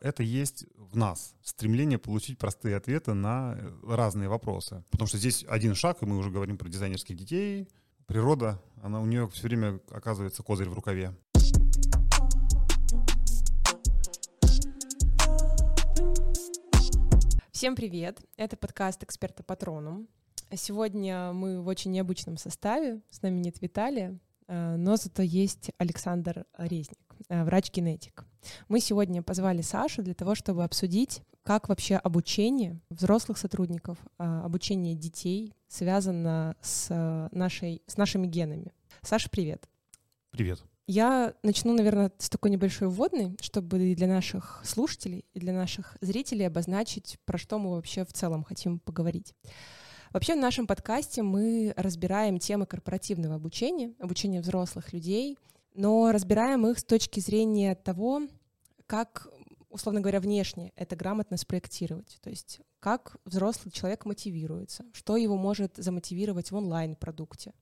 [0.00, 1.34] Это есть в нас.
[1.42, 4.82] Стремление получить простые ответы на э, разные вопросы.
[4.90, 7.68] Потому что здесь один шаг, и мы уже говорим про дизайнерских детей.
[8.06, 11.14] Природа, она у нее все время оказывается козырь в рукаве.
[17.52, 18.22] Всем привет!
[18.38, 20.08] Это подкаст «Эксперта Патроном».
[20.54, 23.02] Сегодня мы в очень необычном составе.
[23.10, 26.98] С нами нет Виталия, э, но зато есть Александр Резник,
[27.28, 28.24] э, врач-генетик.
[28.68, 34.94] Мы сегодня позвали Сашу для того, чтобы обсудить, как вообще обучение взрослых сотрудников, э, обучение
[34.94, 38.72] детей связано с, нашей, с нашими генами.
[39.02, 39.68] Саша, привет!
[40.30, 40.62] Привет!
[40.86, 46.46] Я начну, наверное, с такой небольшой вводной, чтобы для наших слушателей и для наших зрителей
[46.46, 49.32] обозначить, про что мы вообще в целом хотим поговорить.
[50.12, 55.38] Вообще в нашем подкасте мы разбираем темы корпоративного обучения, обучения взрослых людей,
[55.74, 58.22] но разбираем их с точки зрения того,
[58.86, 59.28] как,
[59.68, 62.18] условно говоря, внешне это грамотно спроектировать.
[62.22, 67.52] То есть как взрослый человек мотивируется, что его может замотивировать в онлайн-продукте.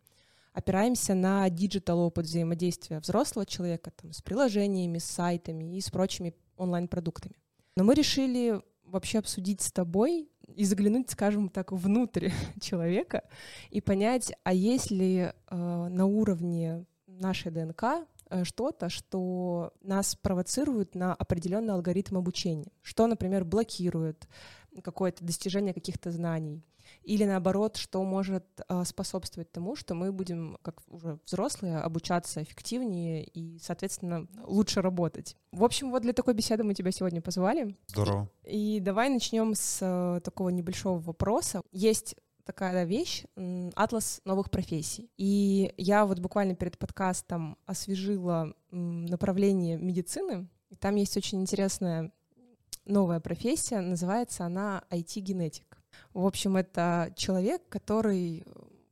[0.52, 6.34] Опираемся на digital опыт взаимодействия взрослого человека там, с приложениями, с сайтами и с прочими
[6.56, 7.36] онлайн-продуктами.
[7.76, 13.22] Но мы решили вообще обсудить с тобой и заглянуть, скажем так, внутрь человека
[13.70, 16.86] и понять, а есть ли э, на уровне
[17.20, 24.28] нашей ДНК э, что-то, что нас провоцирует на определенный алгоритм обучения, что, например, блокирует
[24.82, 26.62] какое-то достижение каких-то знаний,
[27.02, 33.24] или наоборот, что может э, способствовать тому, что мы будем, как уже взрослые, обучаться эффективнее
[33.24, 35.36] и, соответственно, лучше работать.
[35.52, 37.76] В общем, вот для такой беседы мы тебя сегодня позвали.
[37.86, 38.28] Здорово.
[38.44, 41.62] И, и давай начнем с э, такого небольшого вопроса.
[41.72, 42.16] Есть
[42.48, 43.24] такая вещь
[43.74, 45.10] атлас новых профессий.
[45.18, 50.48] И я вот буквально перед подкастом освежила направление медицины.
[50.70, 52.10] И там есть очень интересная
[52.86, 55.76] новая профессия, называется она IT-генетик.
[56.14, 58.46] В общем, это человек, который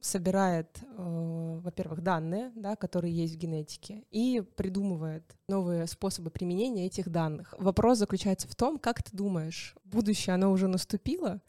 [0.06, 7.08] собирает, э, во-первых, данные, да, которые есть в генетике, и придумывает новые способы применения этих
[7.10, 7.54] данных.
[7.58, 11.40] Вопрос заключается в том, как ты думаешь, будущее оно уже наступило,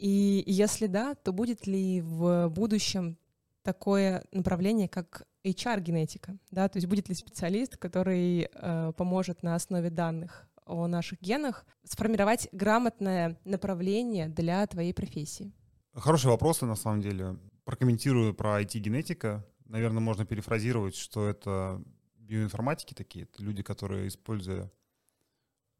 [0.00, 3.18] и если да, то будет ли в будущем
[3.62, 9.90] такое направление, как HR-генетика, да, то есть будет ли специалист, который э, поможет на основе
[9.90, 15.52] данных о наших генах, сформировать грамотное направление для твоей профессии?
[15.92, 17.36] Хорошие вопросы, на самом деле.
[17.64, 19.46] Прокомментирую про IT-генетика.
[19.66, 21.82] Наверное, можно перефразировать, что это
[22.16, 24.72] биоинформатики такие, это люди, которые, используя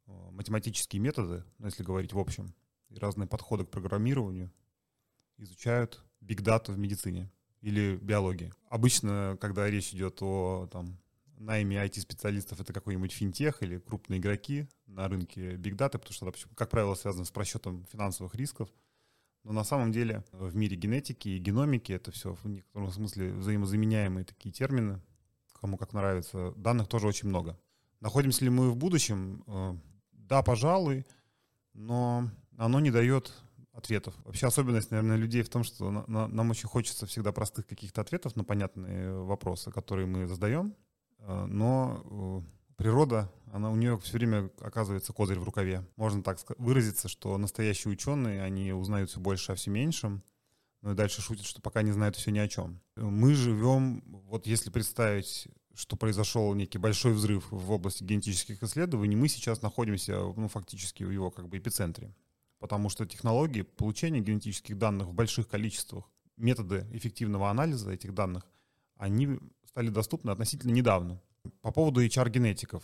[0.06, 2.54] э, математические методы, ну, если говорить в общем,
[2.98, 4.50] разные подходы к программированию,
[5.36, 7.30] изучают биг-дату в медицине
[7.60, 8.52] или биологии.
[8.68, 10.98] Обычно, когда речь идет о там,
[11.38, 16.38] найме IT-специалистов это какой-нибудь финтех или крупные игроки на рынке Big Data, потому что это,
[16.54, 18.68] как правило, связано с просчетом финансовых рисков.
[19.42, 24.24] Но на самом деле в мире генетики и геномики это все в некотором смысле взаимозаменяемые
[24.24, 25.00] такие термины,
[25.58, 26.52] кому как нравится.
[26.56, 27.58] Данных тоже очень много.
[28.00, 29.42] Находимся ли мы в будущем?
[29.46, 29.76] Э,
[30.12, 31.06] да, пожалуй,
[31.72, 32.30] но
[32.60, 33.32] оно не дает
[33.72, 34.14] ответов.
[34.24, 38.44] Вообще особенность, наверное, людей в том, что нам очень хочется всегда простых каких-то ответов на
[38.44, 40.74] понятные вопросы, которые мы задаем.
[41.20, 45.86] Э, но э, природа, она у нее все время оказывается козырь в рукаве.
[45.96, 50.22] Можно так выразиться, что настоящие ученые, они узнают все больше о все меньшем,
[50.82, 52.80] ну и дальше шутят, что пока не знают все ни о чем.
[52.96, 59.28] Мы живем, вот если представить, что произошел некий большой взрыв в области генетических исследований, мы
[59.28, 62.14] сейчас находимся, ну, фактически в его как бы эпицентре.
[62.60, 66.04] Потому что технологии получения генетических данных в больших количествах,
[66.36, 68.46] методы эффективного анализа этих данных,
[68.96, 71.20] они стали доступны относительно недавно.
[71.62, 72.82] По поводу HR-генетиков.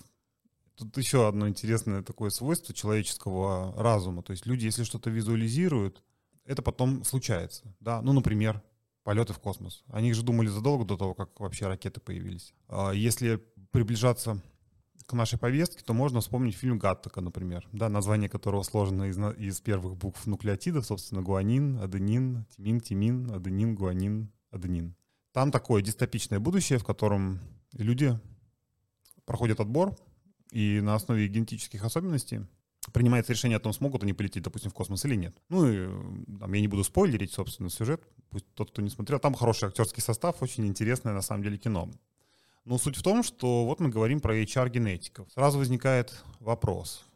[0.77, 4.23] Тут еще одно интересное такое свойство человеческого разума.
[4.23, 6.03] То есть люди, если что-то визуализируют,
[6.45, 7.75] это потом случается.
[7.81, 8.01] Да?
[8.01, 8.63] Ну, например,
[9.03, 9.85] полеты в космос.
[9.89, 12.55] О них же думали задолго до того, как вообще ракеты появились.
[12.69, 13.37] А если
[13.71, 14.43] приближаться
[15.07, 19.61] к нашей повестке, то можно вспомнить фильм «Гаттака», например, да, название которого сложено из, из
[19.61, 24.97] первых букв нуклеотидов, собственно, гуанин, аденин, тимин, тимин, аденин, гуанин, аденин.
[25.33, 27.41] Там такое дистопичное будущее, в котором
[27.73, 28.19] люди
[29.25, 29.97] проходят отбор,
[30.51, 32.41] и на основе генетических особенностей
[32.93, 35.37] принимается решение о том, смогут они полететь, допустим, в космос или нет.
[35.49, 35.87] Ну и
[36.39, 39.19] там, я не буду спойлерить, собственно, сюжет, пусть тот, кто не смотрел.
[39.19, 41.91] Там хороший актерский состав, очень интересное на самом деле кино.
[42.67, 45.31] Но суть в том, что вот мы говорим про HR-генетиков.
[45.33, 47.07] Сразу возникает вопрос,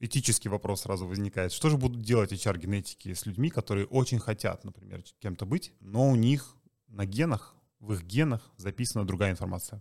[0.00, 1.52] этический вопрос сразу возникает.
[1.52, 6.16] Что же будут делать HR-генетики с людьми, которые очень хотят, например, кем-то быть, но у
[6.16, 6.56] них
[6.88, 9.80] на генах, в их генах записана другая информация.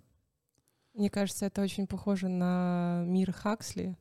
[0.94, 3.98] Мне кажется, это очень похоже на мир Хаксли,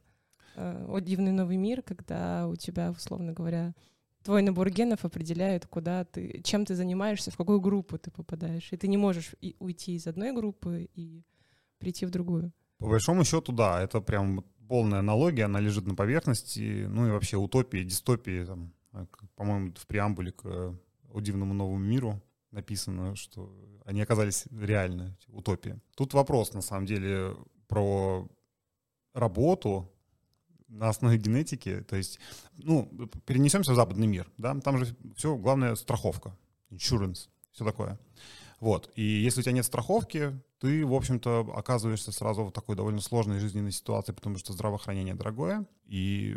[0.57, 3.75] э, «О дивный новый мир», когда у тебя, условно говоря,
[4.23, 8.73] твой набор генов определяет, куда ты, чем ты занимаешься, в какую группу ты попадаешь.
[8.73, 11.25] И ты не можешь и уйти из одной группы и
[11.79, 12.53] прийти в другую.
[12.79, 17.37] По большому счету, да, это прям полная аналогия, она лежит на поверхности, ну и вообще
[17.37, 20.75] утопии, дистопии, там, а, по-моему, в преамбуле к э,
[21.13, 23.53] «О дивному новому миру» написано, что
[23.85, 25.81] они оказались реально утопия.
[25.97, 27.35] Тут вопрос, на самом деле,
[27.67, 28.29] про
[29.15, 29.91] работу
[30.69, 32.19] на основе генетики, то есть,
[32.57, 32.87] ну,
[33.25, 36.37] перенесемся в западный мир, да, там же все, главное, страховка,
[36.71, 37.99] insurance, все такое.
[38.61, 43.01] Вот, и если у тебя нет страховки, ты, в общем-то, оказываешься сразу в такой довольно
[43.01, 46.37] сложной жизненной ситуации, потому что здравоохранение дорогое и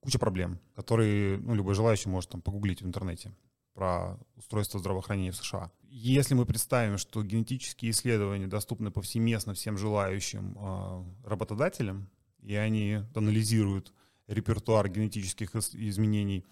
[0.00, 3.34] куча проблем, которые, ну, любой желающий может там погуглить в интернете
[3.74, 5.70] про устройство здравоохранения в США.
[5.88, 12.08] Если мы представим, что генетические исследования доступны повсеместно всем желающим э, работодателям,
[12.42, 13.92] и они анализируют
[14.26, 16.44] репертуар генетических изменений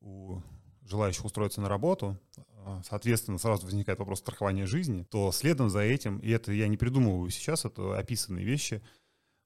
[0.00, 0.40] у
[0.84, 2.18] желающих устроиться на работу,
[2.64, 6.76] а, соответственно, сразу возникает вопрос страхования жизни, то следом за этим, и это я не
[6.76, 8.82] придумываю сейчас, это описанные вещи,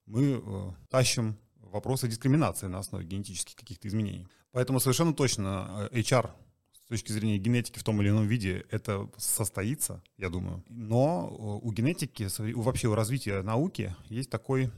[0.05, 4.27] мы э, тащим вопросы дискриминации на основе генетических каких-то изменений.
[4.51, 6.31] Поэтому совершенно точно э, HR
[6.73, 10.63] с точки зрения генетики в том или ином виде это состоится, я думаю.
[10.69, 14.71] Но э, у генетики, вообще у развития науки есть такой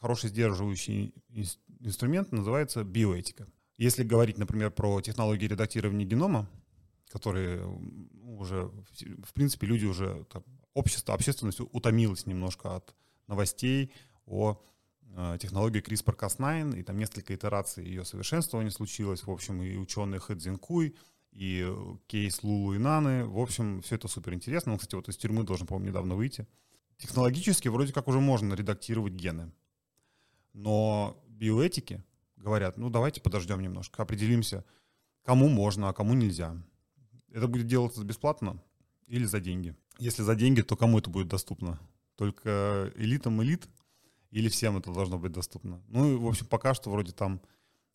[0.00, 1.14] хороший сдерживающий
[1.80, 3.46] инструмент, называется биоэтика.
[3.76, 6.48] Если говорить, например, про технологии редактирования генома,
[7.10, 7.66] которые
[8.22, 8.70] уже,
[9.24, 10.44] в принципе, люди уже, так,
[10.74, 12.94] общество, общественность утомилась немножко от
[13.26, 13.92] новостей
[14.26, 14.62] о
[15.02, 20.94] э, технологии CRISPR-Cas9, и там несколько итераций ее совершенствования случилось, в общем, и ученые Хэдзинкуй,
[21.32, 21.72] и
[22.06, 23.24] кейс Лулу и Наны.
[23.24, 24.72] В общем, все это супер интересно.
[24.72, 26.46] Он, кстати, вот из тюрьмы должен, по-моему, недавно выйти.
[26.98, 29.52] Технологически вроде как уже можно редактировать гены.
[30.52, 32.02] Но биоэтики
[32.36, 34.64] говорят, ну давайте подождем немножко, определимся,
[35.22, 36.56] кому можно, а кому нельзя.
[37.32, 38.62] Это будет делаться бесплатно
[39.06, 39.76] или за деньги.
[39.98, 41.78] Если за деньги, то кому это будет доступно?
[42.16, 43.68] Только элитам элит
[44.30, 45.82] или всем это должно быть доступно?
[45.88, 47.40] Ну и, в общем, пока что вроде там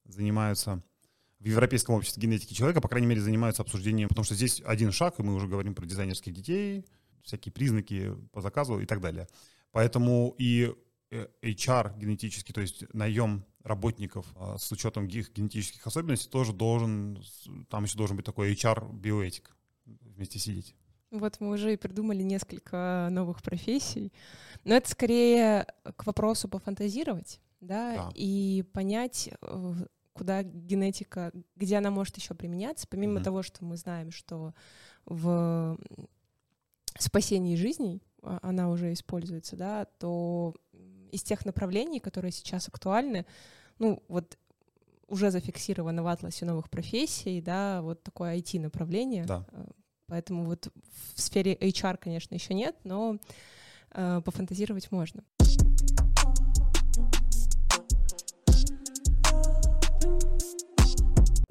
[0.05, 0.83] занимаются
[1.39, 5.19] в Европейском обществе генетики человека, по крайней мере, занимаются обсуждением, потому что здесь один шаг,
[5.19, 6.85] и мы уже говорим про дизайнерских детей,
[7.23, 9.27] всякие признаки по заказу и так далее.
[9.71, 10.73] Поэтому и
[11.11, 17.23] HR генетический, то есть наем работников а, с учетом их генетических особенностей тоже должен,
[17.69, 19.55] там еще должен быть такой HR-биоэтик
[19.85, 20.75] вместе сидеть.
[21.11, 24.11] Вот мы уже и придумали несколько новых профессий,
[24.63, 28.11] но это скорее к вопросу пофантазировать, да, да.
[28.15, 29.73] и понять, э,
[30.13, 33.23] куда генетика, где она может еще применяться, помимо mm-hmm.
[33.23, 34.53] того, что мы знаем, что
[35.05, 35.77] в
[36.97, 40.55] спасении жизней а, она уже используется, да, то
[41.11, 43.25] из тех направлений, которые сейчас актуальны,
[43.79, 44.37] ну, вот
[45.07, 49.25] уже зафиксировано в атласе новых профессий, да, вот такое IT-направление.
[49.25, 49.45] Да.
[49.51, 49.65] Э,
[50.07, 50.71] поэтому вот
[51.13, 53.17] в сфере HR, конечно, еще нет, но
[53.91, 55.23] э, пофантазировать можно.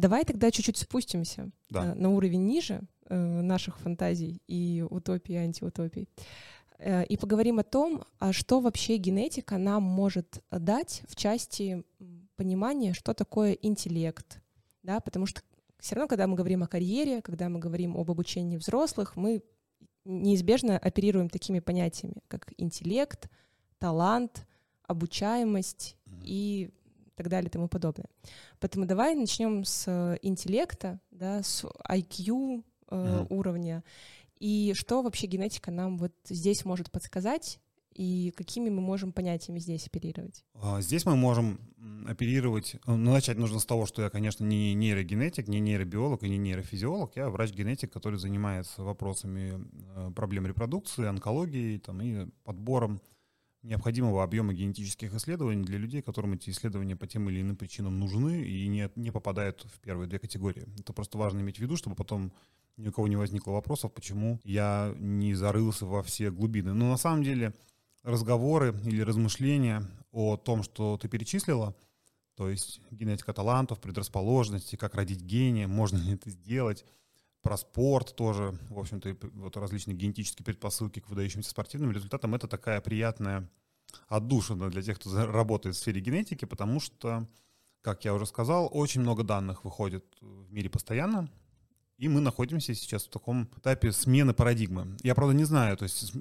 [0.04, 1.92] Давай тогда чуть-чуть спустимся да.
[1.92, 6.08] э, на уровень ниже э, наших фантазий и утопий, и антиутопий.
[6.78, 11.84] Э, и поговорим о том, а что вообще генетика нам может дать в части
[12.36, 14.40] понимания, что такое интеллект.
[14.82, 15.00] Да?
[15.00, 15.42] Потому что
[15.78, 19.42] все равно, когда мы говорим о карьере, когда мы говорим об обучении взрослых, мы
[20.04, 23.30] неизбежно оперируем такими понятиями, как интеллект,
[23.78, 24.46] талант,
[24.86, 26.70] обучаемость и
[27.14, 28.08] так далее и тому подобное.
[28.60, 33.26] Поэтому давай начнем с интеллекта, да, с IQ э, mm-hmm.
[33.30, 33.84] уровня
[34.44, 37.60] и что вообще генетика нам вот здесь может подсказать,
[37.94, 40.44] и какими мы можем понятиями здесь оперировать?
[40.52, 41.58] А, здесь мы можем
[42.06, 46.36] оперировать, ну, начать нужно с того, что я, конечно, не нейрогенетик, не нейробиолог и не
[46.36, 53.00] нейрофизиолог, я врач-генетик, который занимается вопросами э, проблем репродукции, онкологии там, и подбором
[53.62, 58.42] необходимого объема генетических исследований для людей, которым эти исследования по тем или иным причинам нужны
[58.42, 60.68] и не, не попадают в первые две категории.
[60.78, 62.30] Это просто важно иметь в виду, чтобы потом
[62.76, 66.72] ни у кого не возникло вопросов, почему я не зарылся во все глубины.
[66.74, 67.54] Но на самом деле
[68.02, 71.74] разговоры или размышления о том, что ты перечислила,
[72.36, 76.84] то есть генетика талантов, предрасположенности, как родить гения, можно ли это сделать,
[77.42, 82.80] про спорт тоже, в общем-то, вот различные генетические предпосылки к выдающимся спортивным результатам, это такая
[82.80, 83.48] приятная
[84.08, 87.28] отдушина для тех, кто работает в сфере генетики, потому что,
[87.82, 91.28] как я уже сказал, очень много данных выходит в мире постоянно,
[91.96, 94.96] и мы находимся сейчас в таком этапе смены парадигмы.
[95.02, 96.12] Я, правда, не знаю, то есть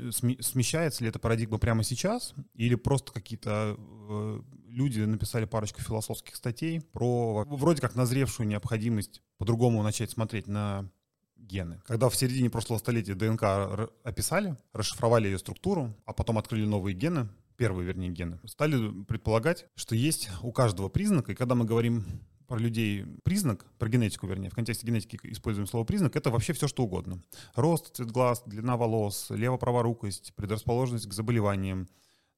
[0.44, 6.82] смещается ли эта парадигма прямо сейчас, или просто какие-то э, люди написали парочку философских статей
[6.82, 10.90] про вроде как назревшую необходимость по-другому начать смотреть на
[11.36, 11.82] гены.
[11.86, 17.30] Когда в середине прошлого столетия ДНК описали, расшифровали ее структуру, а потом открыли новые гены,
[17.58, 22.06] первые, вернее, гены, стали предполагать, что есть у каждого признака, и когда мы говорим
[22.54, 26.68] про людей признак, про генетику, вернее, в контексте генетики используем слово признак, это вообще все,
[26.68, 27.20] что угодно.
[27.56, 31.88] Рост, цвет глаз, длина волос, лево-праворукость, предрасположенность к заболеваниям,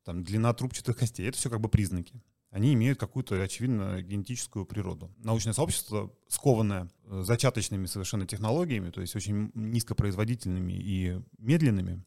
[0.05, 1.27] там, длина трубчатых костей.
[1.27, 2.21] Это все как бы признаки.
[2.49, 5.13] Они имеют какую-то, очевидно, генетическую природу.
[5.17, 12.01] Научное сообщество, скованное э, зачаточными совершенно технологиями, то есть очень низкопроизводительными и медленными,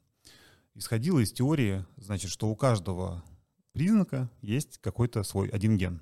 [0.74, 3.22] исходило из теории, значит, что у каждого
[3.72, 6.00] признака есть какой-то свой один ген.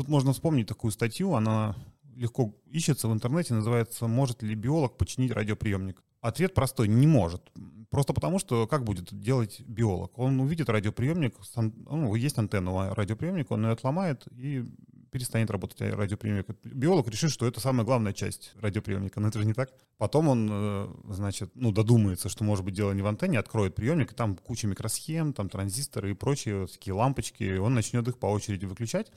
[0.00, 1.76] Тут можно вспомнить такую статью, она
[2.16, 7.42] легко ищется в интернете, называется «Может ли биолог починить радиоприемник?» Ответ простой– не может.
[7.90, 10.18] Просто потому, что как будет делать биолог?
[10.18, 14.64] Он увидит радиоприемник, ну, есть антенна у радиоприемника, он ее отломает и
[15.10, 16.46] перестанет работать радиоприемник.
[16.64, 19.70] Биолог решит, что это самая главная часть радиоприемника, но это же не так.
[19.98, 24.12] Потом он, э, значит, ну, додумается, что может быть дело не в антенне, откроет приемник,
[24.12, 28.28] и там куча микросхем, там транзисторы и прочие такие лампочки, и он начнет их по
[28.28, 29.12] очереди выключать.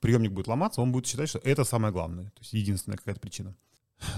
[0.00, 3.56] Приемник будет ломаться, он будет считать, что это самое главное, то есть единственная какая-то причина.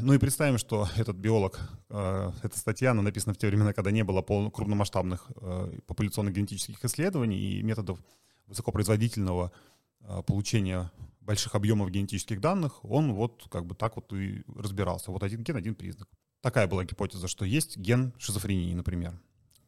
[0.00, 3.90] Ну и представим, что этот биолог, э, эта статья, она написана в те времена, когда
[3.90, 8.00] не было пол, крупномасштабных э, популяционных генетических исследований и методов
[8.46, 9.52] высокопроизводительного
[10.00, 15.12] э, получения больших объемов генетических данных, он вот как бы так вот и разбирался.
[15.12, 16.08] Вот один ген, один признак.
[16.40, 19.20] Такая была гипотеза, что есть ген шизофрении, например,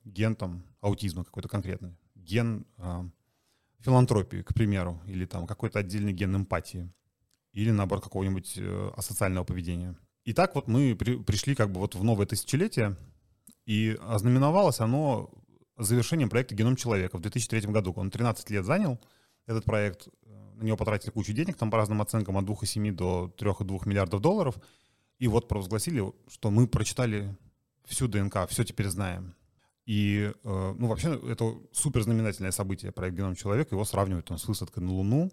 [0.05, 3.03] ген там аутизма какой-то конкретный, ген э,
[3.81, 6.93] филантропии, к примеру, или там какой-то отдельный ген эмпатии
[7.53, 9.97] или, наоборот, какого-нибудь э, асоциального поведения.
[10.25, 12.97] И так вот мы при, пришли как бы вот в новое тысячелетие,
[13.67, 15.31] и ознаменовалось оно
[15.77, 17.93] завершением проекта «Геном человека» в 2003 году.
[17.97, 19.01] Он 13 лет занял,
[19.47, 23.35] этот проект, э, на него потратили кучу денег, там по разным оценкам от 2,7 до
[23.37, 24.57] 3,2 миллиардов долларов,
[25.19, 27.37] и вот провозгласили, что мы прочитали
[27.85, 29.35] всю ДНК, все теперь знаем.
[29.87, 34.47] И, э, ну, вообще, это супер знаменательное событие, проект «Геном человека», его сравнивают там, с
[34.47, 35.31] высадкой на Луну,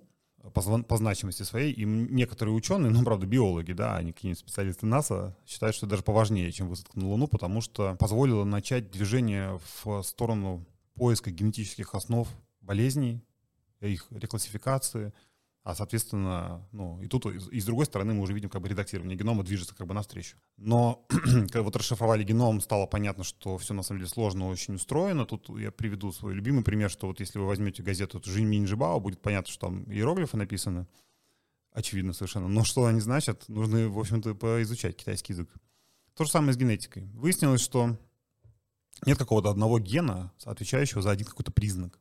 [0.54, 1.74] по, по значимости своей.
[1.74, 6.04] И некоторые ученые, ну, правда, биологи, да, они какие-нибудь специалисты НАСА, считают, что это даже
[6.04, 12.28] поважнее, чем высадка на Луну, потому что позволило начать движение в сторону поиска генетических основ
[12.62, 13.22] болезней,
[13.80, 15.14] их реклассификации,
[15.68, 19.18] а, соответственно, ну, и тут, и с другой стороны, мы уже видим, как бы редактирование
[19.18, 20.38] генома движется как бы навстречу.
[20.56, 25.26] Но когда вот расшифровали геном, стало понятно, что все на самом деле сложно очень устроено.
[25.26, 29.22] Тут я приведу свой любимый пример, что вот если вы возьмете газету Жиньминь Джибао, будет
[29.22, 30.88] понятно, что там иероглифы написаны.
[31.74, 32.48] Очевидно совершенно.
[32.48, 35.50] Но что они значат, нужно, в общем-то, поизучать китайский язык.
[36.16, 37.10] То же самое с генетикой.
[37.14, 37.98] Выяснилось, что
[39.06, 42.00] нет какого-то одного гена, отвечающего за один какой-то признак.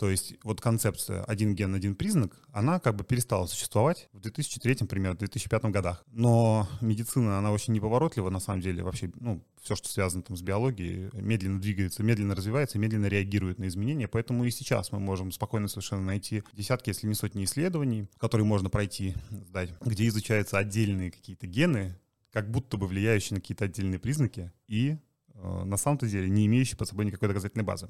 [0.00, 4.86] То есть вот концепция «один ген, один признак», она как бы перестала существовать в 2003,
[4.86, 6.02] примерно, 2005 годах.
[6.10, 10.40] Но медицина, она очень неповоротлива, на самом деле, вообще, ну, все, что связано там с
[10.40, 15.68] биологией, медленно двигается, медленно развивается, медленно реагирует на изменения, поэтому и сейчас мы можем спокойно
[15.68, 21.46] совершенно найти десятки, если не сотни исследований, которые можно пройти, сдать, где изучаются отдельные какие-то
[21.46, 21.94] гены,
[22.32, 24.96] как будто бы влияющие на какие-то отдельные признаки, и
[25.34, 27.88] на самом-то деле не имеющий под собой никакой доказательной базы.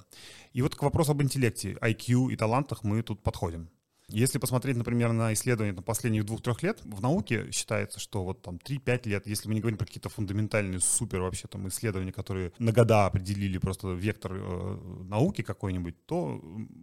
[0.52, 3.70] И вот к вопросу об интеллекте, IQ и талантах мы тут подходим.
[4.12, 8.56] Если посмотреть, например, на исследования там, последних двух-трех лет, в науке считается, что вот там
[8.56, 12.72] 3-5 лет, если мы не говорим про какие-то фундаментальные супер вообще там исследования, которые на
[12.72, 16.40] года определили просто вектор э, науки какой-нибудь, то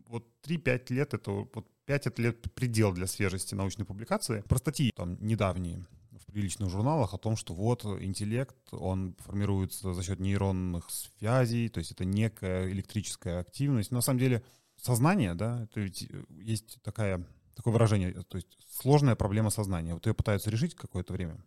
[0.07, 4.43] вот 3-5 лет это вот 5 это лет предел для свежести научной публикации.
[4.47, 5.85] Про статьи там недавние
[6.27, 11.91] приличных журналах о том, что вот интеллект, он формируется за счет нейронных связей, то есть
[11.91, 13.91] это некая электрическая активность.
[13.91, 14.43] Но на самом деле
[14.81, 19.93] сознание, да, это ведь э, есть такая, такое выражение, то есть сложная проблема сознания.
[19.93, 21.43] Вот ее пытаются решить какое-то время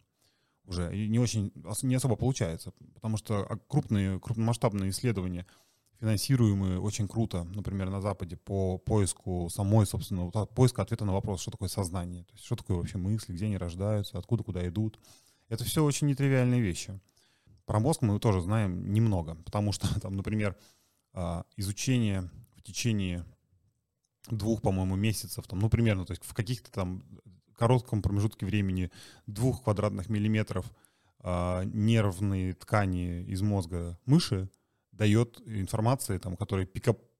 [0.64, 5.46] уже, и не очень, не особо получается, потому что а, крупные, крупномасштабные исследования—
[6.00, 11.50] финансируемые очень круто, например, на Западе по поиску самой, собственно, поиска ответа на вопрос, что
[11.50, 14.98] такое сознание, то есть что такое вообще мысли, где они рождаются, откуда куда идут.
[15.48, 16.98] Это все очень нетривиальные вещи.
[17.66, 20.56] Про мозг мы тоже знаем немного, потому что, там, например,
[21.12, 23.24] а, изучение в течение
[24.28, 27.02] двух, по-моему, месяцев, там, ну, примерно, то есть в каких-то там
[27.56, 28.90] коротком промежутке времени
[29.26, 30.72] двух квадратных миллиметров
[31.18, 34.48] а, нервные ткани из мозга мыши
[35.00, 36.66] дает информации, там, которая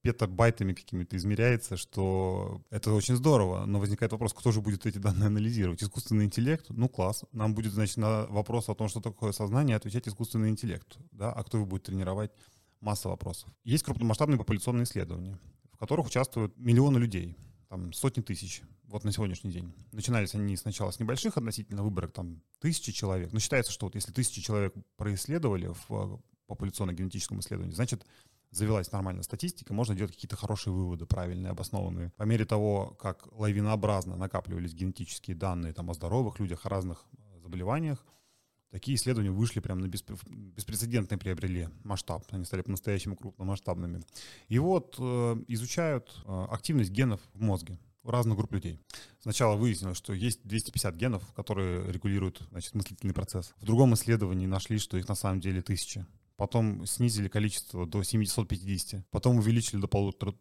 [0.03, 5.29] петабайтами какими-то измеряется, что это очень здорово, но возникает вопрос, кто же будет эти данные
[5.29, 5.83] анализировать?
[5.83, 6.67] Искусственный интеллект?
[6.69, 7.25] Ну, класс.
[7.33, 10.99] Нам будет, значит, на вопрос о том, что такое сознание, отвечать искусственный интеллект.
[11.13, 11.33] Да?
[11.33, 12.33] А кто его будет тренировать?
[12.81, 13.49] Масса вопросов.
[13.65, 15.39] Есть крупномасштабные популяционные исследования,
[15.73, 17.35] в которых участвуют миллионы людей.
[17.71, 19.73] там сотни тысяч, вот на сегодняшний день.
[19.93, 23.33] Начинались они сначала с небольших относительно выборок, там тысячи человек.
[23.33, 28.07] Но считается, что вот если тысячи человек происследовали в э, популяционно-генетическом исследовании, значит,
[28.51, 32.13] завелась нормальная статистика, можно делать какие-то хорошие выводы, правильные, обоснованные.
[32.17, 37.07] По мере того, как лавинообразно накапливались генетические данные там, о здоровых людях, о разных
[37.41, 38.05] заболеваниях,
[38.71, 42.25] такие исследования вышли прямо на беспрецедентный приобрели масштаб.
[42.31, 44.03] Они стали по-настоящему крупномасштабными.
[44.49, 48.81] И вот э, изучают э, активность генов в мозге разных групп людей.
[49.21, 53.53] Сначала выяснилось, что есть 250 генов, которые регулируют значит, мыслительный процесс.
[53.59, 56.07] В другом исследовании нашли, что их на самом деле тысячи.
[56.41, 59.11] Потом снизили количество до 750.
[59.11, 60.35] Потом увеличили до полутора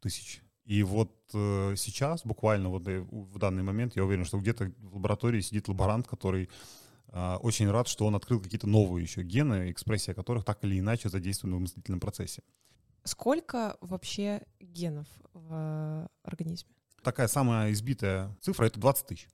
[0.00, 0.42] тысяч.
[0.66, 4.96] И вот э, сейчас, буквально вот э, в данный момент, я уверен, что где-то в
[4.96, 6.50] лаборатории сидит лаборант, который
[7.08, 11.08] а, очень рад, что он открыл какие-то новые еще гены, экспрессия которых так или иначе
[11.08, 12.42] задействована в мыслительном процессе.
[13.04, 16.70] Сколько вообще генов в э, организме?
[17.02, 19.28] Такая самая избитая цифра— это 20 тысяч,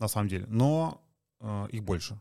[0.00, 0.46] на самом деле.
[0.48, 1.04] Но
[1.38, 2.18] э, их больше,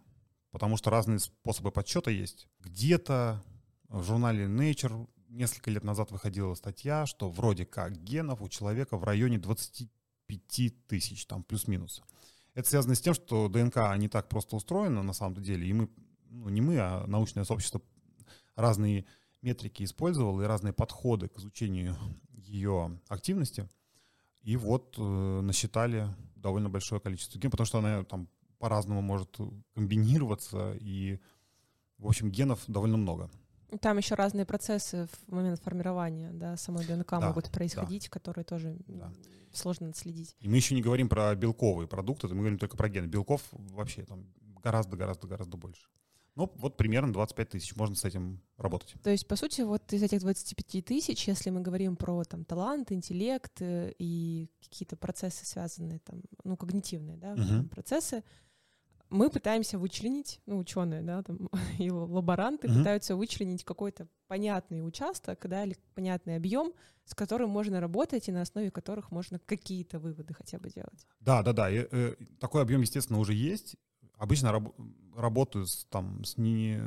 [0.58, 2.48] потому что разные способы подсчета есть.
[2.62, 3.44] Где-то
[3.90, 9.04] в журнале Nature несколько лет назад выходила статья, что вроде как генов у человека в
[9.04, 12.02] районе 25 тысяч, там плюс-минус.
[12.56, 15.92] Это связано с тем, что ДНК не так просто устроена на самом деле, и мы,
[16.32, 17.80] ну не мы, а научное сообщество
[18.56, 19.06] разные
[19.44, 21.96] метрики использовало и разные подходы к изучению
[22.32, 23.70] ее активности.
[24.42, 28.28] И вот э, насчитали довольно большое количество ген, потому что она там
[28.60, 29.38] по-разному может
[29.74, 31.20] комбинироваться, и,
[31.98, 33.30] в общем, генов довольно много.
[33.82, 38.10] Там еще разные процессы в момент формирования да, самой ДНК да, могут происходить, да.
[38.10, 39.12] которые тоже да.
[39.52, 40.36] сложно отследить.
[40.40, 43.08] И мы еще не говорим про белковые продукты, мы говорим только про гены.
[43.08, 44.26] Белков вообще там
[44.64, 45.88] гораздо-гораздо-гораздо больше.
[46.38, 48.94] Ну, вот примерно 25 тысяч, можно с этим работать.
[49.02, 52.92] То есть, по сути, вот из этих 25 тысяч, если мы говорим про там талант,
[52.92, 57.68] интеллект э, и какие-то процессы, связанные там, ну, когнитивные, да, uh-huh.
[57.70, 58.24] процессы,
[59.10, 61.50] мы пытаемся вычленить, ну, ученые, да, там,
[61.80, 62.78] и лаборанты mm-hmm.
[62.78, 66.74] пытаются вычленить какой-то понятный участок, да, или понятный объем,
[67.06, 71.08] с которым можно работать и на основе которых можно какие-то выводы хотя бы делать.
[71.22, 71.70] Да, да, да.
[71.70, 73.76] И, э, такой объем, естественно, уже есть.
[74.18, 74.76] Обычно раб-
[75.16, 76.80] работаю с, там, с, не,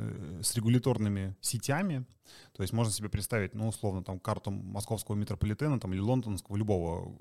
[0.43, 2.05] с регуляторными сетями.
[2.53, 7.17] То есть можно себе представить, ну, условно, там, карту московского метрополитена там, или лондонского, любого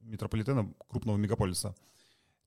[0.00, 1.74] метрополитена крупного мегаполиса.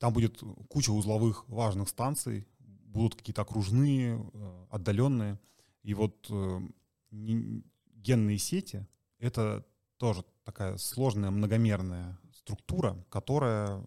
[0.01, 5.39] Там будет куча узловых важных станций, будут какие-то окружные, э, отдаленные.
[5.83, 6.59] И вот э,
[7.11, 8.87] генные сети—
[9.19, 9.63] это
[9.97, 13.85] тоже такая сложная многомерная структура, которая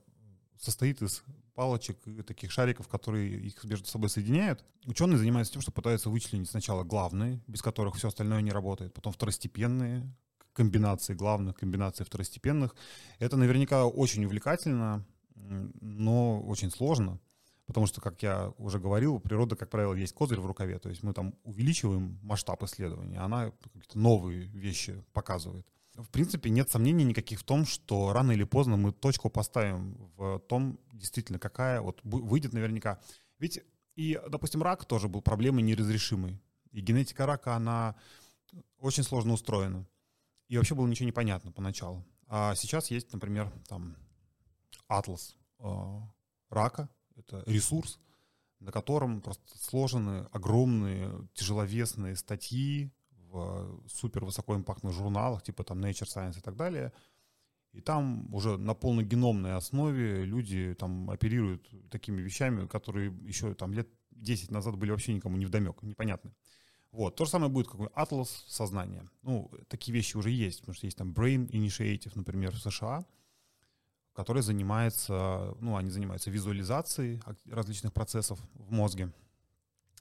[0.56, 1.24] состоит из
[1.54, 4.64] палочек и таких шариков, которые их между собой соединяют.
[4.86, 9.12] Ученые занимаются тем, что пытаются вычленить сначала главные, без которых все остальное не работает, потом
[9.12, 10.08] второстепенные
[10.52, 12.76] комбинации главных, комбинации второстепенных.
[13.18, 17.20] Это наверняка очень увлекательно, но очень сложно,
[17.66, 20.88] потому что, как я уже говорил, у природы, как правило, есть козырь в рукаве, то
[20.88, 25.66] есть мы там увеличиваем масштаб исследования, она какие-то новые вещи показывает.
[25.96, 30.40] В принципе, нет сомнений никаких в том, что рано или поздно мы точку поставим в
[30.40, 33.00] том, действительно, какая вот выйдет наверняка.
[33.38, 33.60] Ведь
[33.94, 36.40] и, допустим, рак тоже был проблемой неразрешимой.
[36.72, 37.94] И генетика рака, она
[38.78, 39.86] очень сложно устроена.
[40.48, 42.04] И вообще было ничего непонятно поначалу.
[42.26, 43.96] А сейчас есть, например, там
[44.98, 46.00] атлас э,
[46.50, 46.88] рака.
[47.16, 48.00] Это ресурс,
[48.60, 56.38] на котором просто сложены огромные тяжеловесные статьи в супер высокоимпактных журналах, типа там Nature Science
[56.38, 56.92] и так далее.
[57.72, 63.88] И там уже на полногеномной основе люди там оперируют такими вещами, которые еще там лет
[64.12, 66.32] 10 назад были вообще никому не вдомек, непонятны.
[66.92, 67.16] Вот.
[67.16, 69.10] То же самое будет какой атлас сознания.
[69.22, 73.04] Ну, такие вещи уже есть, потому что есть там Brain Initiative, например, в США,
[74.14, 79.12] который занимается, ну, они занимаются визуализацией различных процессов в мозге.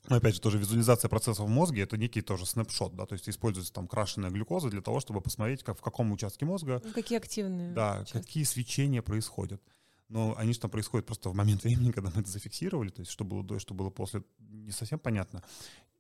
[0.10, 3.30] Но опять же, тоже визуализация процессов в мозге— это некий тоже снапшот, да, то есть
[3.30, 6.82] используется там крашеная глюкоза для того, чтобы посмотреть, как, в каком участке мозга...
[6.84, 8.18] Ну, какие активные Да, участки.
[8.18, 9.62] какие свечения происходят.
[10.10, 13.12] Но они же там происходят просто в момент времени, когда мы это зафиксировали, то есть
[13.12, 15.42] что было до и что было после, не совсем понятно.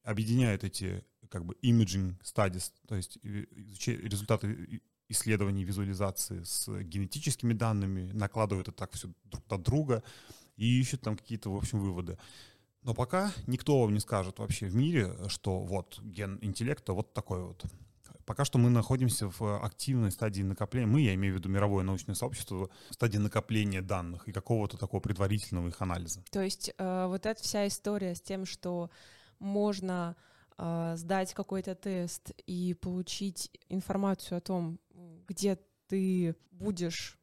[0.03, 8.67] Объединяют эти как бы imaging studies, то есть результаты исследований визуализации с генетическими данными, накладывают
[8.67, 10.03] это так все друг на друга
[10.55, 12.17] и ищут там какие-то, в общем, выводы.
[12.83, 17.43] Но пока никто вам не скажет вообще в мире, что вот ген интеллекта вот такой
[17.43, 17.65] вот.
[18.25, 22.15] Пока что мы находимся в активной стадии накопления, мы, я имею в виду мировое научное
[22.15, 26.23] сообщество, в стадии накопления данных и какого-то такого предварительного их анализа.
[26.31, 28.89] То есть э, вот эта вся история с тем, что
[29.39, 30.15] можно
[30.57, 34.79] э, сдать какой-то тест и получить информацию о том,
[35.27, 37.17] где ты будешь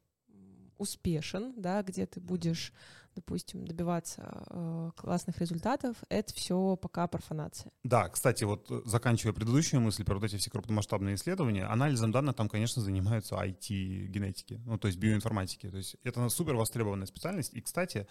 [0.77, 2.73] успешен, да, где ты будешь,
[3.15, 7.71] допустим, добиваться э, классных результатов, это все пока профанация.
[7.83, 12.35] Да, кстати, вот э, заканчивая предыдущую мысль про вот эти все крупномасштабные исследования, анализом данных
[12.35, 15.69] там, конечно, занимаются IT-генетики, ну, то есть биоинформатики.
[15.69, 17.53] То есть это супер востребованная специальность.
[17.53, 18.07] И, кстати,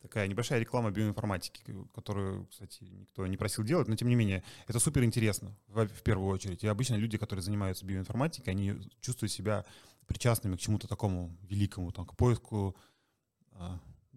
[0.00, 1.62] такая небольшая реклама биоинформатики,
[1.94, 6.02] которую, кстати, никто не просил делать, но тем не менее, это супер интересно в, в
[6.02, 6.62] первую очередь.
[6.62, 9.64] И обычно люди, которые занимаются биоинформатикой, они чувствуют себя
[10.06, 12.76] причастными к чему-то такому великому, там, к поиску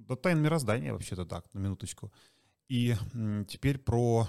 [0.08, 2.12] до тайн мироздания, вообще-то так, на минуточку.
[2.70, 2.96] И
[3.48, 4.28] теперь про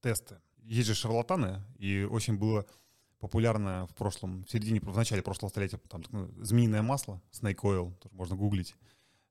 [0.00, 0.36] тесты.
[0.62, 2.66] Есть же шарлатаны, и очень было
[3.18, 7.94] популярно в прошлом, в середине, в начале прошлого столетия, там, ну, змеиное масло, snake oil,
[7.96, 8.74] тоже можно гуглить.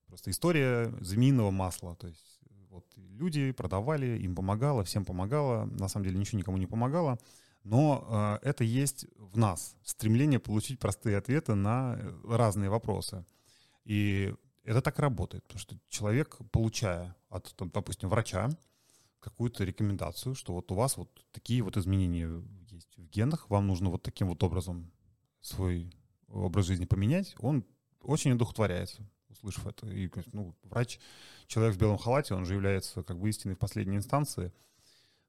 [0.07, 1.95] Просто история змеиного масла.
[1.95, 5.65] То есть вот люди продавали, им помогало, всем помогало.
[5.65, 7.19] На самом деле ничего никому не помогало.
[7.63, 9.75] Но э, это есть в нас.
[9.83, 13.25] Стремление получить простые ответы на разные вопросы.
[13.85, 14.33] И
[14.65, 15.43] это так работает.
[15.43, 18.49] Потому что человек, получая от, там, допустим, врача
[19.19, 23.89] какую-то рекомендацию, что вот у вас вот такие вот изменения есть в генах, вам нужно
[23.89, 24.91] вот таким вот образом
[25.41, 25.91] свой
[26.27, 27.65] образ жизни поменять, он
[28.01, 29.87] очень удовлетворяется услышав это.
[29.87, 30.99] И, ну, врач,
[31.47, 34.53] человек в белом халате, он же является как бы истиной в последней инстанции.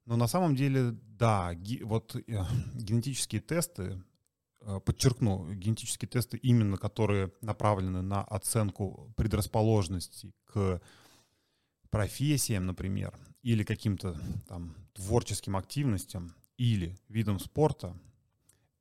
[0.04, 2.20] Но на самом деле, да, ге, вот э,
[2.74, 4.02] генетические тесты,
[4.84, 10.80] подчеркну, генетические тесты именно, которые направлены на оценку предрасположенности к
[11.90, 17.96] профессиям, например, или каким-то там творческим активностям, или видам спорта,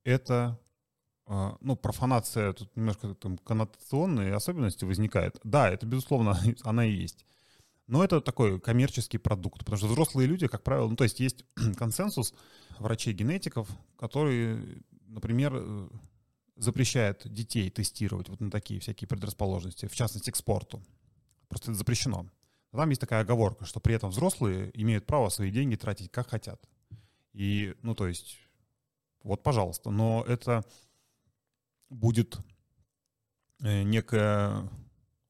[0.04, 0.60] это
[1.28, 5.39] а, ну, профанация, тут немножко там коннотационные особенности возникает.
[5.43, 7.26] Да, это, безусловно, она и есть.
[7.88, 11.45] Но это такой коммерческий продукт, потому что взрослые люди, как правило, ну, то есть есть
[11.78, 12.34] консенсус
[12.80, 13.67] врачей-генетиков,
[13.98, 14.82] которые,
[15.15, 15.89] например, э,
[16.58, 20.84] запрещают детей тестировать вот на такие всякие предрасположенности, в частности, к спорту.
[21.47, 22.30] Просто это запрещено.
[22.71, 26.62] там есть такая оговорка, что при этом взрослые имеют право свои деньги тратить как хотят.
[27.34, 28.38] И, ну, то есть,
[29.23, 29.89] вот, пожалуйста.
[29.89, 30.63] Но это
[31.89, 32.38] будет
[33.62, 34.69] э, некое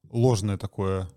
[0.10, 1.08] ложное такое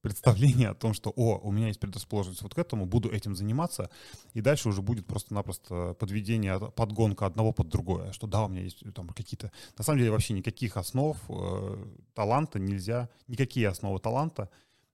[0.00, 3.90] представление о том, что, о, у меня есть предрасположенность вот к этому, буду этим заниматься,
[4.32, 8.82] и дальше уже будет просто-напросто подведение, подгонка одного под другое, что да, у меня есть
[8.94, 9.52] там какие-то...
[9.76, 14.50] На самом деле вообще никаких основ э, таланта нельзя, никакие основы таланта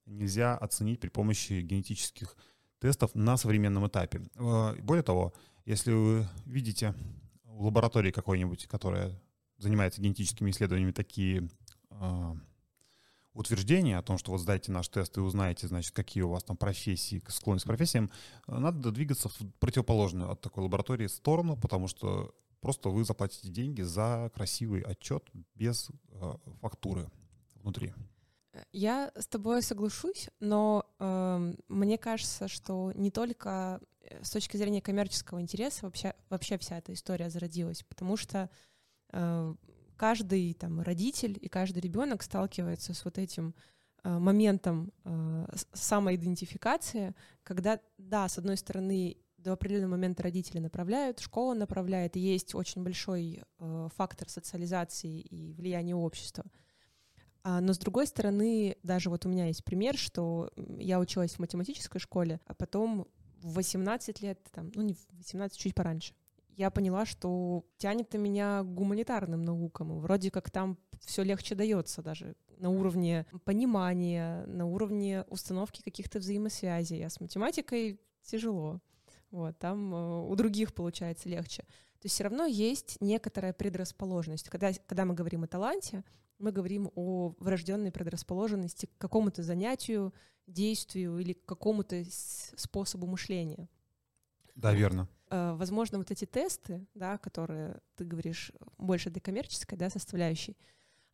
[0.07, 2.37] нельзя оценить при помощи генетических
[2.81, 4.23] тестов на современном этапе.
[4.37, 5.33] Э, более того,
[5.65, 6.95] если вы видите
[7.45, 9.13] в лаборатории какой-нибудь, которая
[9.59, 11.49] занимается генетическими исследованиями, такие
[11.91, 12.35] э,
[13.37, 16.57] утверждения о том, что вот сдайте наш тест и узнаете, значит, какие у вас там
[16.57, 18.11] профессии, склонность к профессиям,
[18.47, 24.31] надо двигаться в противоположную от такой лаборатории сторону, потому что просто вы заплатите деньги за
[24.35, 27.11] красивый отчет без э, фактуры
[27.57, 27.95] внутри.
[28.73, 34.81] Я с тобой соглашусь, но э, мне кажется, что не только э, с точки зрения
[34.81, 38.51] коммерческого интереса вообще, вообще вся эта история зародилась, потому что
[39.13, 39.55] Э,
[39.97, 43.55] каждый там родитель и каждый ребенок сталкивается с вот этим
[44.03, 51.55] э, моментом э, самоидентификации, когда, да, с одной стороны, до определенного момента родители направляют, школа
[51.55, 53.45] направляет, и есть очень большой
[53.95, 56.45] фактор социализации и влияния общества.
[57.49, 61.39] А, но с другой стороны, даже вот у меня есть пример, что я училась в
[61.39, 63.07] математической школе, а потом
[63.41, 66.13] в 18 лет, там, ну не в 18, чуть пораньше,
[66.57, 70.01] я поняла, что тянет на меня к гуманитарным наукам.
[70.01, 77.05] Вроде как там все легче дается даже на уровне понимания, на уровне установки каких-то взаимосвязей.
[77.05, 78.81] А с математикой тяжело.
[79.31, 81.63] Вот, там э, у других получается легче.
[81.63, 84.49] То есть все равно есть некоторая предрасположенность.
[84.49, 86.05] Когда, когда мы говорим о таланте,
[86.39, 90.15] мы говорим о врожденной предрасположенности к какому-то занятию,
[90.47, 93.69] действию или к какому-то способу мышления.
[94.55, 95.09] Да, верно.
[95.31, 100.57] Э, возможно, вот эти тесты, да, которые ты говоришь больше для коммерческой да, составляющей,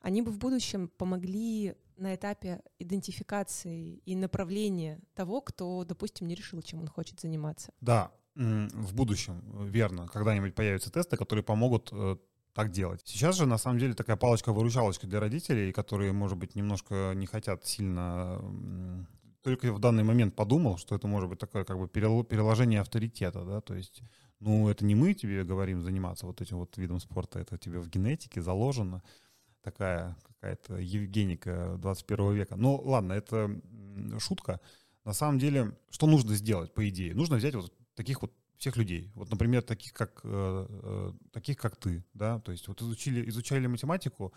[0.01, 6.61] они бы в будущем помогли на этапе идентификации и направления того, кто, допустим, не решил,
[6.63, 7.73] чем он хочет заниматься.
[7.81, 12.17] Да, в будущем, верно, когда-нибудь появятся тесты, которые помогут э,
[12.55, 13.03] так делать.
[13.05, 17.67] Сейчас же, на самом деле, такая палочка-выручалочка для родителей, которые, может быть, немножко не хотят
[17.67, 18.41] сильно
[19.43, 23.61] только в данный момент подумал, что это может быть такое как бы переложение авторитета, да,
[23.61, 24.03] то есть,
[24.41, 27.89] ну, это не мы тебе говорим заниматься вот этим вот видом спорта, это тебе в
[27.89, 29.03] генетике заложено,
[29.63, 32.57] такая какая-то Евгеника 21 века.
[32.57, 33.61] Ну, ладно, это
[34.19, 34.61] шутка.
[35.05, 37.15] На самом деле, что нужно сделать, по идее?
[37.15, 39.11] Нужно взять вот таких вот всех людей.
[39.15, 43.67] Вот, например, таких как, э, э, таких как ты, да, то есть вот изучили, изучали
[43.67, 44.33] математику,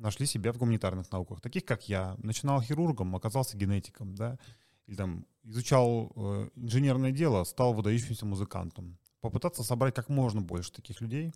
[0.00, 2.16] нашли себя в гуманитарных науках, таких как я.
[2.18, 4.38] Начинал хирургом, оказался генетиком, да,
[4.86, 8.98] или там изучал э, инженерное дело, стал выдающимся музыкантом.
[9.20, 11.32] Попытаться собрать как можно больше таких людей,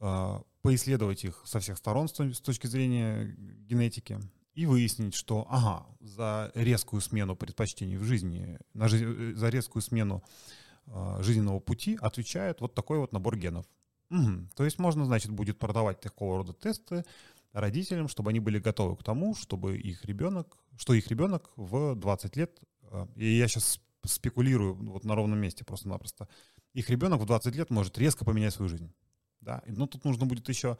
[0.00, 3.34] э, поисследовать их со всех сторон с, с точки зрения
[3.68, 4.20] генетики
[4.54, 10.22] и выяснить, что, ага, за резкую смену предпочтений в жизни, на, жи- за резкую смену
[10.86, 13.66] э, жизненного пути отвечает вот такой вот набор генов.
[14.10, 14.48] Угу.
[14.56, 17.04] То есть можно, значит, будет продавать такого рода тесты
[17.52, 22.36] родителям, чтобы они были готовы к тому, чтобы их ребенок, что их ребенок в 20
[22.36, 26.28] лет, э, и я сейчас спекулирую вот на ровном месте просто-напросто,
[26.72, 28.92] их ребенок в 20 лет может резко поменять свою жизнь.
[29.40, 29.62] Да?
[29.66, 30.78] Но тут нужно будет еще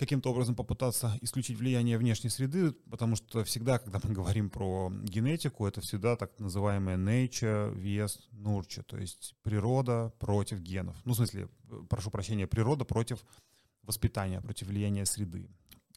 [0.00, 5.66] каким-то образом попытаться исключить влияние внешней среды, потому что всегда, когда мы говорим про генетику,
[5.66, 10.96] это всегда так называемая nature vs nurture, то есть природа против генов.
[11.04, 13.22] Ну, в смысле, э, прошу прощения, природа против
[13.82, 15.50] воспитания, против влияния среды.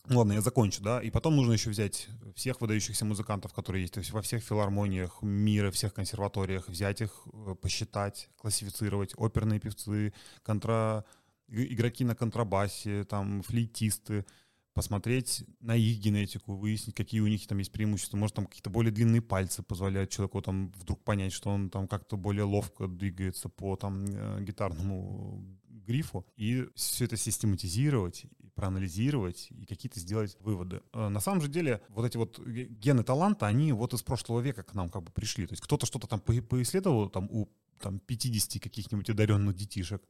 [0.09, 1.01] Ладно, я закончу, да.
[1.01, 5.93] И потом нужно еще взять всех выдающихся музыкантов, которые есть, во всех филармониях мира, всех
[5.93, 9.13] консерваториях, взять их, э, посчитать, классифицировать.
[9.15, 10.13] Оперные певцы,
[10.43, 11.05] контра
[11.47, 14.25] игроки на контрабасе, там, флейтисты,
[14.73, 18.17] посмотреть на их генетику, выяснить, какие у них там есть преимущества.
[18.17, 22.17] Может, там какие-то более длинные пальцы позволяют человеку там вдруг понять, что он там как-то
[22.17, 26.25] более ловко двигается по там э, гитарному грифу.
[26.35, 30.81] И все это систематизировать, проанализировать и какие-то сделать выводы.
[30.93, 34.63] Э, на самом же деле, вот эти вот гены таланта, они вот из прошлого века
[34.63, 35.47] к нам как бы пришли.
[35.47, 40.03] То есть кто-то что-то там поисследовал там у там 50 каких-нибудь одаренных детишек,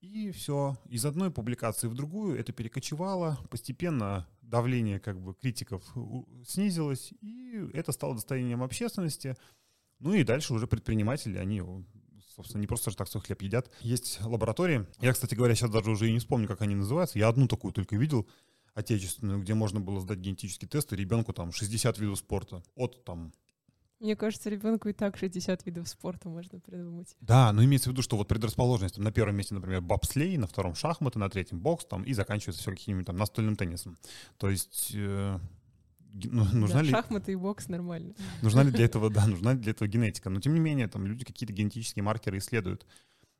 [0.00, 0.76] и все.
[0.88, 3.38] Из одной публикации в другую это перекочевало.
[3.50, 5.82] Постепенно давление как бы критиков
[6.46, 9.36] снизилось, и это стало достоянием общественности.
[9.98, 11.62] Ну и дальше уже предприниматели, они,
[12.36, 13.70] собственно, не просто же так свой хлеб едят.
[13.80, 14.86] Есть лаборатории.
[15.00, 17.18] Я, кстати говоря, сейчас даже уже и не вспомню, как они называются.
[17.18, 18.28] Я одну такую только видел,
[18.74, 22.62] отечественную, где можно было сдать генетический тест, и ребенку там 60 видов спорта.
[22.76, 23.32] От там
[23.98, 27.16] мне кажется, ребенку и так 60 видов спорта можно придумать.
[27.22, 30.46] Да, но имеется в виду, что вот предрасположенность, там, на первом месте, например, бобслей, на
[30.46, 33.96] втором шахматы, на третьем бокс, там, и заканчивается все каким-нибудь там настольным теннисом.
[34.36, 35.38] То есть э,
[36.24, 36.90] нужна да, ли...
[36.90, 38.14] Шахматы и бокс нормально.
[38.42, 40.30] Нужна ли для этого, да, нужна ли для этого генетика.
[40.30, 42.86] Но тем не менее, там люди какие-то генетические маркеры исследуют.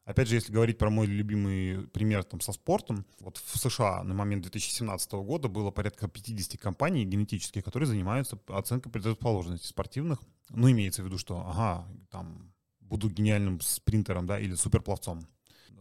[0.05, 4.15] Опять же, если говорить про мой любимый пример там, со спортом, вот в США на
[4.15, 10.21] момент 2017 года было порядка 50 компаний генетических, которые занимаются оценкой предрасположенности спортивных.
[10.51, 15.27] Ну, имеется в виду, что, ага, там, буду гениальным спринтером, да, или суперпловцом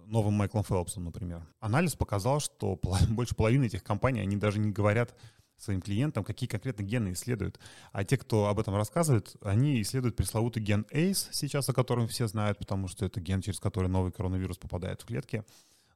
[0.07, 1.45] новым Майклом Фелпсом, например.
[1.59, 2.79] Анализ показал, что
[3.09, 5.15] больше половины этих компаний, они даже не говорят
[5.57, 7.59] своим клиентам, какие конкретно гены исследуют.
[7.91, 12.27] А те, кто об этом рассказывает, они исследуют пресловутый ген ACE сейчас, о котором все
[12.27, 15.43] знают, потому что это ген, через который новый коронавирус попадает в клетки.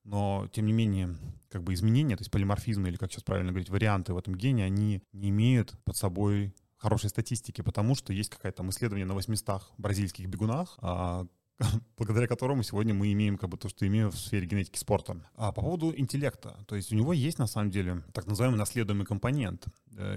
[0.03, 1.15] Но, тем не менее,
[1.49, 4.65] как бы изменения, то есть полиморфизмы, или, как сейчас правильно говорить, варианты в этом гене,
[4.65, 9.63] они не имеют под собой хорошей статистики, потому что есть какое-то там исследование на 800
[9.77, 11.27] бразильских бегунах, а,
[11.97, 15.17] благодаря которому сегодня мы имеем как бы то, что имеем в сфере генетики спорта.
[15.35, 19.05] А по поводу интеллекта, то есть у него есть на самом деле так называемый наследуемый
[19.05, 19.65] компонент.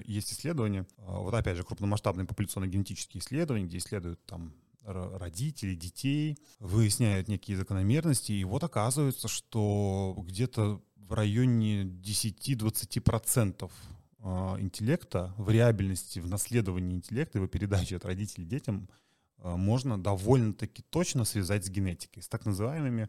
[0.05, 7.29] Есть исследования, а, вот опять же крупномасштабные популяционно-генетические исследования, где исследуют там родителей, детей, выясняют
[7.29, 13.71] некие закономерности, и вот оказывается, что где-то в районе 10-20%
[14.19, 18.89] а, интеллекта, вариабельности в наследовании интеллекта, его передаче от родителей детям–
[19.43, 23.09] можно довольно-таки точно связать с генетикой, с так называемыми,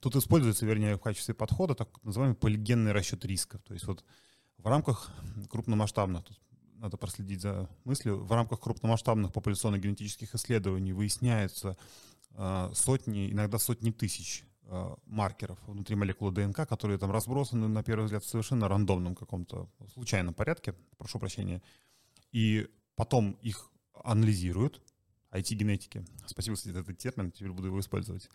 [0.00, 3.62] тут используется, вернее, в качестве подхода так называемый полигенный расчет рисков.
[3.62, 4.04] То есть вот
[4.58, 5.10] в рамках
[5.48, 6.38] крупномасштабных, тут
[6.78, 11.76] надо проследить за мыслью, в рамках крупномасштабных популяционно-генетических исследований выясняются
[12.32, 18.04] э, сотни, иногда сотни тысяч э, маркеров внутри молекулы ДНК, которые там разбросаны, на первый
[18.04, 21.62] взгляд, в совершенно рандомном каком-то случайном порядке, прошу прощения,
[22.32, 23.70] и потом их
[24.04, 24.80] анализируют,
[25.32, 26.04] IT-генетики.
[26.26, 28.28] Спасибо, кстати, за этот термин, теперь буду его использовать.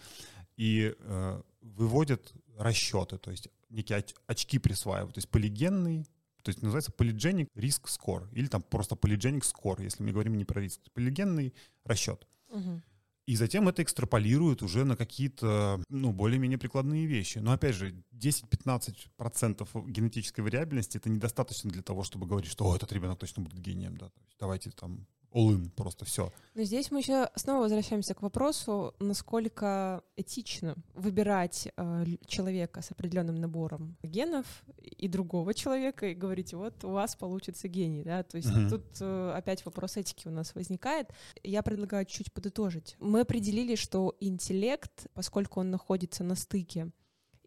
[0.58, 6.06] И э, выводят расчеты, то есть некие оч- очки присваивают, то есть полигенный,
[6.43, 10.45] то есть называется polygenic risk score, или там просто polygenic score, если мы говорим не
[10.45, 11.53] про риск, полигенный
[11.86, 12.27] расчет.
[12.49, 12.82] Угу.
[13.25, 17.38] И затем это экстраполируют уже на какие-то, ну, более-менее прикладные вещи.
[17.38, 23.19] Но опять же, 10-15% генетической вариабельности это недостаточно для того, чтобы говорить, что этот ребенок
[23.19, 23.95] точно будет гением.
[23.95, 24.10] Да.
[24.10, 26.32] То есть давайте там all просто все.
[26.56, 33.36] Но здесь мы еще снова возвращаемся к вопросу, насколько этично выбирать э, человека с определенным
[33.36, 34.46] набором генов
[34.78, 38.69] и другого человека и говорить, вот у вас получится гений, да, то есть uh-huh.
[38.69, 41.10] тут э, опять вопрос этики у нас возникает.
[41.43, 42.96] Я предлагаю чуть подытожить.
[43.00, 46.91] Мы определили, что интеллект, поскольку он находится на стыке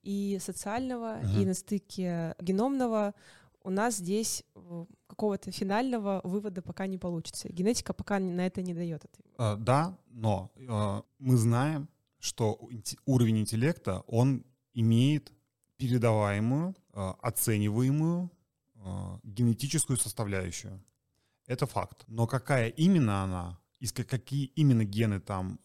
[0.03, 1.43] и социального, uh-huh.
[1.43, 3.15] и на стыке геномного,
[3.67, 7.49] у нас здесь э, какого-то финального вывода пока не получится.
[7.49, 9.31] Генетика пока на это не дает ответа.
[9.39, 11.89] А, да, но а, мы знаем,
[12.21, 12.61] что
[13.07, 15.33] уровень интеллекта, он имеет
[15.77, 16.75] передаваемую,
[17.23, 18.31] оцениваемую
[19.23, 20.83] генетическую составляющую.
[21.47, 22.05] Это факт.
[22.07, 25.59] Но какая именно она, и какие именно гены там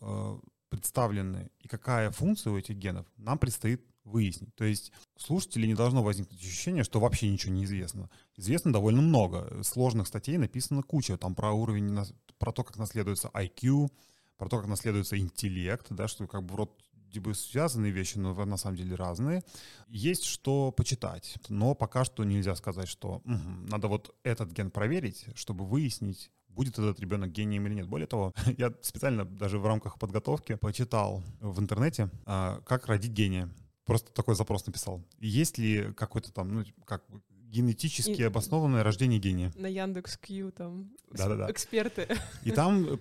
[0.69, 4.53] представлены, и какая функция у этих генов, нам предстоит выяснить.
[4.55, 8.09] То есть слушателей не должно возникнуть ощущение, что вообще ничего не известно.
[8.35, 9.63] Известно довольно много.
[9.63, 11.17] Сложных статей написано куча.
[11.17, 11.97] Там про уровень,
[12.37, 13.89] про то, как наследуется IQ,
[14.37, 18.57] про то, как наследуется интеллект, да, что как бы вроде бы связанные вещи, но на
[18.57, 19.43] самом деле разные.
[19.87, 25.25] Есть что почитать, но пока что нельзя сказать, что угу, надо вот этот ген проверить,
[25.35, 27.87] чтобы выяснить, будет этот ребенок гением или нет.
[27.87, 33.49] Более того, я специально даже в рамках подготовки почитал в интернете, а, как родить гения.
[33.85, 35.03] Просто такой запрос написал.
[35.19, 37.03] Есть ли какой-то там, ну, как
[37.51, 39.51] генетически и, обоснованное рождение гения.
[39.55, 41.51] На Яндекс Кью там да -да -да.
[41.51, 42.07] эксперты.
[42.45, 42.97] И там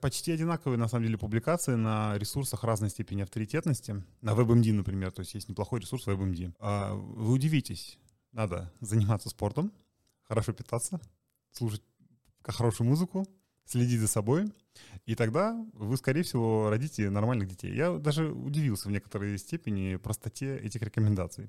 [0.00, 4.02] почти одинаковые, на самом деле, публикации на ресурсах разной степени авторитетности.
[4.20, 6.52] На WebMD, например, то есть есть неплохой ресурс WebMD.
[6.60, 7.98] А вы удивитесь,
[8.32, 9.72] надо заниматься спортом,
[10.22, 11.00] хорошо питаться,
[11.50, 11.82] слушать
[12.44, 13.26] хорошую музыку,
[13.70, 14.52] следить за собой,
[15.06, 17.72] и тогда вы, скорее всего, родите нормальных детей.
[17.72, 21.48] Я даже удивился в некоторой степени простоте этих рекомендаций.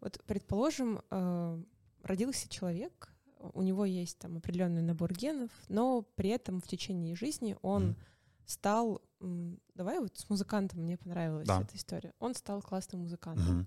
[0.00, 1.62] Вот, предположим, э,
[2.02, 3.08] родился человек,
[3.54, 7.96] у него есть там определенный набор генов, но при этом в течение жизни он mm.
[8.44, 9.00] стал,
[9.74, 11.62] давай вот с музыкантом, мне понравилась да.
[11.62, 13.60] эта история, он стал классным музыкантом.
[13.60, 13.66] Mm-hmm.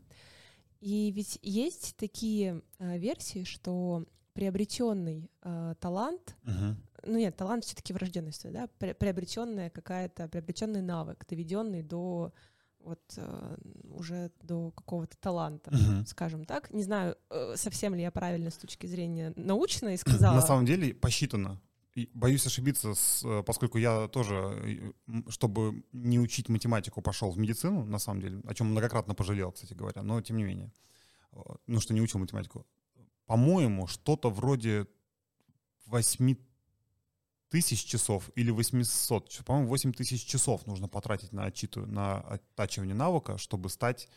[0.80, 6.76] И ведь есть такие э, версии, что приобретенный э, талант, uh-huh.
[7.06, 12.32] ну нет, талант все-таки врожденность, да, при, приобретенная какая-то, приобретенный навык, доведенный до
[12.80, 13.58] вот э,
[13.96, 16.06] уже до какого-то таланта, uh-huh.
[16.06, 16.72] скажем так.
[16.72, 20.36] Не знаю, э, совсем ли я правильно с точки зрения научной сказала.
[20.36, 21.60] На самом деле посчитано
[22.14, 24.94] боюсь ошибиться, э, поскольку я тоже,
[25.30, 29.74] чтобы не учить математику, пошел в медицину, на самом деле, о чем многократно пожалел, кстати
[29.74, 30.72] говоря, но тем не менее.
[31.68, 32.66] Ну, что не учил математику.
[33.26, 34.88] По-моему, что-то вроде
[35.86, 36.36] 8
[37.50, 43.38] тысяч часов или 800, по-моему, 8 тысяч часов нужно потратить на, отчиту, на оттачивание навыка,
[43.38, 44.10] чтобы стать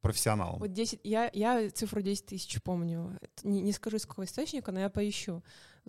[0.00, 0.58] профессионалом.
[0.58, 3.18] Вот 10, я, я цифру 10 тысяч помню.
[3.42, 5.42] Не, не скажу, из какого источника, но я поищу.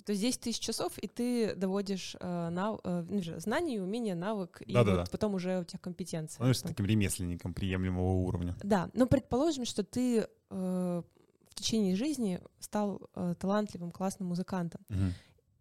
[0.05, 4.61] То есть 10 тысяч часов, и ты доводишь э, нав, э, ну, знания, умения, навык,
[4.65, 6.35] и вот потом уже у тебя компетенция.
[6.35, 8.55] Становишься таким ремесленником приемлемого уровня.
[8.63, 11.03] Да, но предположим, что ты э,
[11.51, 14.81] в течение жизни стал э, талантливым, классным музыкантом.
[14.89, 15.13] Угу.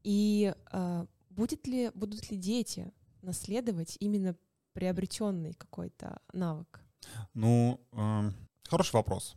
[0.05, 4.37] И э, будет ли, будут ли дети наследовать именно
[4.73, 6.81] приобретенный какой-то навык?
[7.35, 8.31] Ну, э,
[8.69, 9.37] хороший вопрос.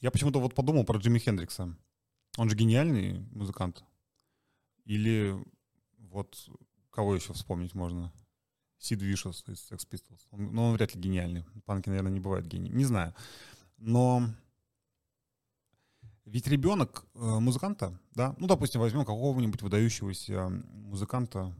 [0.00, 1.76] Я почему-то вот подумал про Джимми Хендрикса.
[2.38, 3.84] Он же гениальный музыкант.
[4.90, 5.40] Или
[5.98, 6.50] вот
[6.90, 8.12] кого еще вспомнить можно?
[8.78, 10.26] Сид Вишес из Sex Pistols.
[10.32, 11.44] Он, ну, он вряд ли гениальный.
[11.64, 12.70] Панки, наверное, не бывает гений.
[12.70, 13.14] Не знаю.
[13.76, 14.28] Но
[16.24, 21.54] ведь ребенок э, музыканта, да, ну, допустим, возьмем какого-нибудь выдающегося музыканта,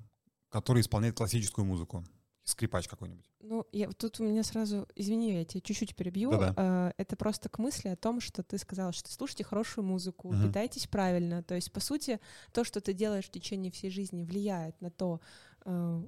[0.48, 2.04] который исполняет классическую музыку
[2.50, 3.24] скрипач какой-нибудь.
[3.40, 6.30] Ну, я, тут у меня сразу, извини, я тебя чуть-чуть перебью.
[6.30, 6.94] Да-да.
[6.96, 10.48] Это просто к мысли о том, что ты сказал, что слушайте хорошую музыку, угу.
[10.48, 11.42] питайтесь правильно.
[11.42, 12.20] То есть, по сути,
[12.52, 15.20] то, что ты делаешь в течение всей жизни, влияет на то,
[15.64, 16.02] э,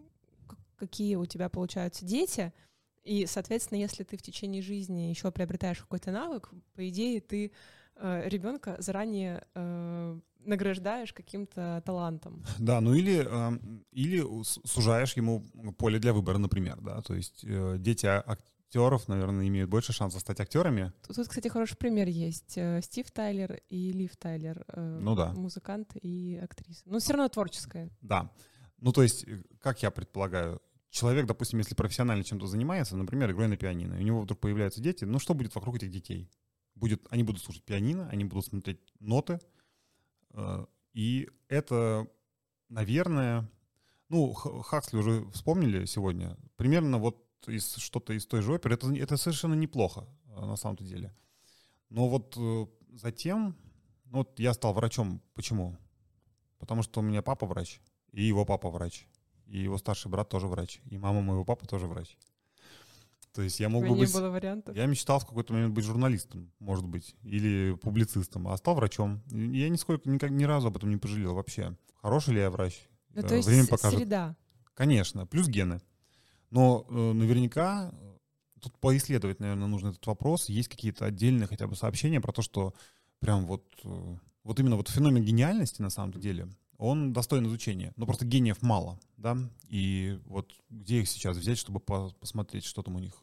[0.77, 2.53] какие у тебя получаются дети.
[3.05, 7.53] И, соответственно, если ты в течение жизни еще приобретаешь какой-то навык, по идее, ты
[7.97, 12.45] э, ребенка заранее э, награждаешь каким-то талантом.
[12.59, 13.59] Да, ну или, э,
[13.93, 14.25] или
[14.65, 15.45] сужаешь ему
[15.79, 20.41] поле для выбора, например, да, то есть э, дети актеров, наверное, имеют больше шансов стать
[20.41, 20.93] актерами.
[21.07, 22.57] Тут, тут кстати, хороший пример есть.
[22.57, 24.65] Э, Стив Тайлер и Лив Тайлер.
[24.69, 25.33] Э, ну да.
[25.33, 26.83] Музыкант и актриса.
[26.87, 27.91] Но все равно творческая.
[28.01, 28.31] Да.
[28.79, 29.27] Ну то есть,
[29.61, 34.03] как я предполагаю, человек, допустим, если профессионально чем-то занимается, например, игрой на пианино, и у
[34.03, 36.31] него вдруг появляются дети, ну что будет вокруг этих детей?
[36.75, 39.39] Будет, они будут слушать пианино, они будут смотреть ноты,
[40.93, 42.07] и это,
[42.69, 43.51] наверное,
[44.09, 49.17] ну, Хаксли уже вспомнили сегодня, примерно вот из, что-то из той же оперы, это, это
[49.17, 51.15] совершенно неплохо э, на самом-то деле.
[51.89, 53.57] Но вот э, затем,
[54.05, 55.23] ну, вот я стал врачом.
[55.35, 55.77] Почему?
[56.59, 57.81] Потому что у меня папа врач,
[58.13, 59.07] и его папа врач,
[59.47, 62.17] и его старший брат тоже врач, и мама моего папы тоже врач.
[63.33, 64.13] То есть я мог бы быть...
[64.13, 64.77] было вариантов?
[64.77, 69.23] Я мечтал в какой-то момент быть журналистом, может быть, или публицистом, а стал врачом.
[69.31, 71.77] Я нисколько, никак, ни разу об этом не пожалел вообще.
[72.03, 72.83] Хороший ли я врач?
[73.15, 73.99] Ну, то есть Время покажет.
[73.99, 74.37] среда.
[74.75, 75.81] Конечно, плюс гены.
[76.51, 78.13] Но э, наверняка э,
[78.61, 80.49] тут поисследовать, наверное, нужно этот вопрос.
[80.49, 82.75] Есть какие-то отдельные хотя бы сообщения про то, что
[83.19, 86.49] прям вот, э, вот именно вот феномен гениальности на самом деле,
[86.83, 87.93] он достоин изучения.
[87.97, 89.37] Но просто гениев мало, да?
[89.69, 93.23] И вот где их сейчас взять, чтобы по посмотреть, что там у них?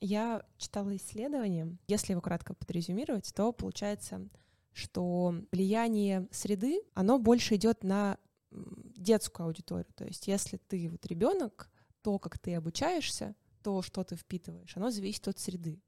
[0.00, 1.76] Я читала исследование.
[1.88, 4.28] Если его кратко подрезюмировать, то получается,
[4.72, 8.18] что влияние среды, оно больше идет на
[8.50, 9.92] детскую аудиторию.
[9.94, 11.70] То есть если ты вот ребенок,
[12.02, 15.80] то, как ты обучаешься, то, что ты впитываешь, оно зависит от среды.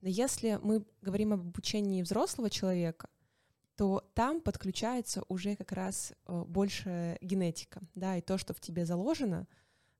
[0.00, 3.08] Но если мы говорим об обучении взрослого человека,
[3.76, 8.86] то там подключается уже как раз э, больше генетика, да, и то, что в тебе
[8.86, 9.46] заложено,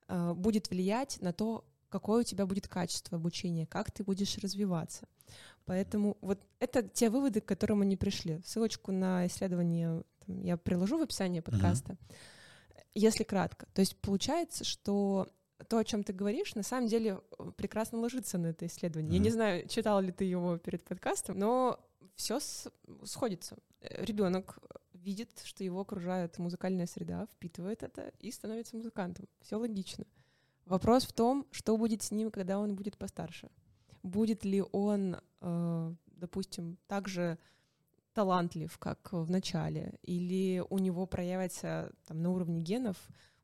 [0.08, 5.06] э, будет влиять на то, какое у тебя будет качество обучения, как ты будешь развиваться.
[5.66, 8.40] Поэтому вот это те выводы, к которым они пришли.
[8.44, 11.92] Ссылочку на исследование там, я приложу в описании подкаста.
[11.92, 12.84] Mm-hmm.
[12.94, 13.66] Если кратко.
[13.74, 15.28] То есть получается, что
[15.68, 19.12] то, о чем ты говоришь, на самом деле э, прекрасно ложится на это исследование.
[19.12, 19.16] Mm-hmm.
[19.16, 21.80] Я не знаю, читал ли ты его перед подкастом, но
[22.16, 22.70] все с-
[23.04, 23.56] сходится.
[23.80, 24.58] Э, Ребенок
[24.92, 29.28] видит, что его окружает музыкальная среда, впитывает это и становится музыкантом.
[29.40, 30.04] Все логично.
[30.64, 33.48] Вопрос в том, что будет с ним, когда он будет постарше.
[34.02, 37.38] Будет ли он, э, допустим, также
[38.14, 42.96] талантлив, как в начале, или у него проявятся там, на уровне генов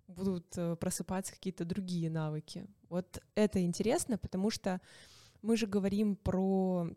[0.09, 2.67] будут э, просыпаться какие-то другие навыки.
[2.89, 4.81] Вот это интересно, потому что
[5.43, 6.89] мы же говорим про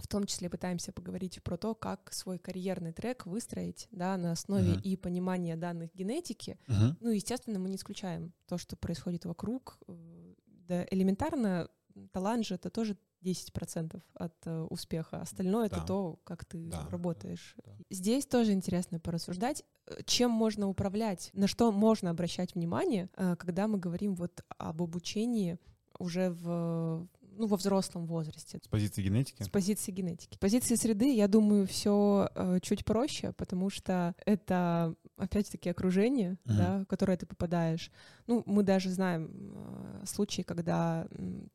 [0.00, 4.72] в том числе пытаемся поговорить про то, как свой карьерный трек выстроить, да, на основе
[4.72, 4.82] uh-huh.
[4.82, 6.58] и понимания данных генетики.
[6.66, 6.96] Uh-huh.
[7.00, 9.78] Ну, естественно, мы не исключаем то, что происходит вокруг.
[9.86, 10.34] Э,
[10.68, 11.68] да, элементарно
[12.12, 15.20] талант же это тоже 10% от э, успеха.
[15.20, 15.76] Остальное да.
[15.76, 17.54] это то, как ты да, работаешь.
[17.58, 17.84] Да, да.
[17.90, 23.68] Здесь тоже интересно порассуждать, э, чем можно управлять, на что можно обращать внимание, э, когда
[23.68, 25.58] мы говорим вот об обучении
[25.98, 27.06] уже в
[27.40, 28.60] ну, во взрослом возрасте.
[28.62, 29.42] С позиции генетики?
[29.42, 30.34] С позиции генетики.
[30.34, 36.56] С позиции среды, я думаю, все э, чуть проще, потому что это, опять-таки, окружение, uh-huh.
[36.56, 37.90] да, в которое ты попадаешь.
[38.26, 41.46] Ну, мы даже знаем э, случаи, когда э,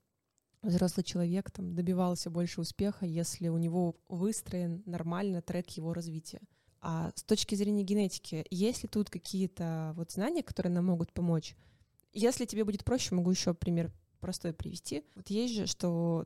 [0.63, 6.41] взрослый человек там добивался больше успеха, если у него выстроен нормально трек его развития.
[6.81, 11.55] А с точки зрения генетики, есть ли тут какие-то вот знания, которые нам могут помочь?
[12.11, 13.91] Если тебе будет проще, могу еще пример
[14.25, 15.03] простой привести.
[15.13, 16.25] Вот есть же, что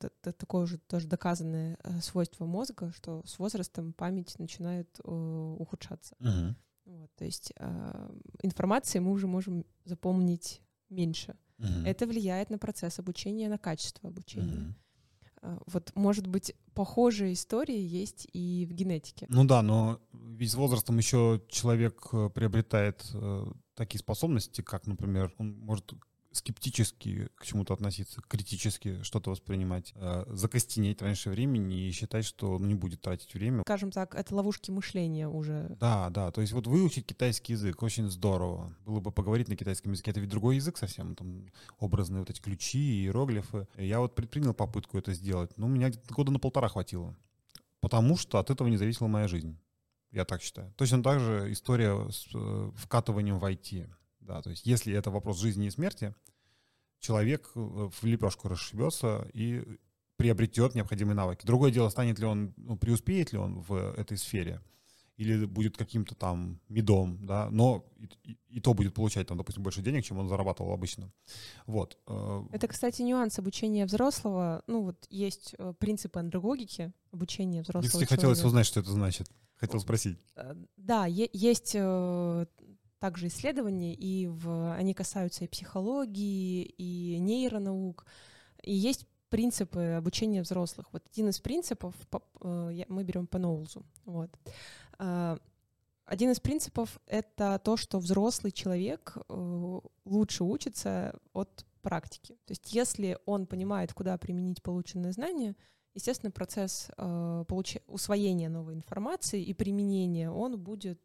[0.00, 5.10] это такое уже тоже доказанное э, свойство мозга, что с возрастом память начинает э,
[5.58, 6.16] ухудшаться.
[6.20, 6.54] Uh-huh.
[6.86, 8.10] Вот, то есть э,
[8.42, 11.36] информации мы уже можем запомнить меньше.
[11.58, 11.84] Uh-huh.
[11.86, 14.74] Это влияет на процесс обучения, на качество обучения.
[15.42, 15.62] Uh-huh.
[15.66, 19.26] Вот, может быть, похожие истории есть и в генетике.
[19.28, 25.58] Ну да, но ведь с возрастом еще человек приобретает э, такие способности, как, например, он
[25.58, 25.92] может
[26.36, 32.66] скептически к чему-то относиться, критически что-то воспринимать, э, закостенеть раньше времени и считать, что ну,
[32.66, 33.62] не будет тратить время.
[33.62, 35.76] Скажем так, это ловушки мышления уже.
[35.80, 38.74] Да, да, то есть вот выучить китайский язык очень здорово.
[38.84, 41.46] Было бы поговорить на китайском языке, это ведь другой язык совсем, там
[41.78, 43.68] образные вот эти ключи, иероглифы.
[43.76, 47.16] Я вот предпринял попытку это сделать, но у меня где-то года на полтора хватило,
[47.80, 49.58] потому что от этого не зависела моя жизнь.
[50.14, 50.72] Я так считаю.
[50.76, 53.88] Точно так же история с э, вкатыванием в IT.
[54.24, 56.14] Да, то есть если это вопрос жизни и смерти,
[56.98, 59.62] человек э, в лепешку расшибется и
[60.16, 61.44] приобретет необходимые навыки.
[61.44, 64.60] Другое дело, станет ли он, ну, преуспеет ли он в этой сфере,
[65.16, 69.62] или будет каким-то там медом, да, но и, и, и то будет получать там, допустим,
[69.62, 71.12] больше денег, чем он зарабатывал обычно.
[71.66, 71.98] Вот.
[72.06, 74.62] Э, это, кстати, нюанс обучения взрослого.
[74.66, 79.80] Ну, вот есть э, принципы андрогогики обучения взрослого Если хотелось узнать, что это значит, хотел
[79.80, 80.18] спросить.
[80.76, 81.76] Да, есть
[83.04, 88.06] также исследования, и в, они касаются и психологии, и нейронаук.
[88.62, 90.86] И есть принципы обучения взрослых.
[90.90, 91.94] Вот один из принципов
[92.40, 93.84] э, мы берем по Ноулзу.
[94.06, 94.30] Вот.
[94.98, 95.36] А,
[96.06, 102.38] один из принципов— это то, что взрослый человек э, лучше учится от практики.
[102.46, 105.56] То есть если он понимает, куда применить полученные знания,
[105.92, 107.76] естественно, процесс э, получ...
[107.86, 111.02] усвоения новой информации и применения, он будет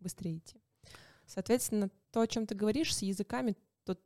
[0.00, 0.63] быстрее идти.
[1.26, 3.96] Соответственно, то, о чем ты говоришь с языками, то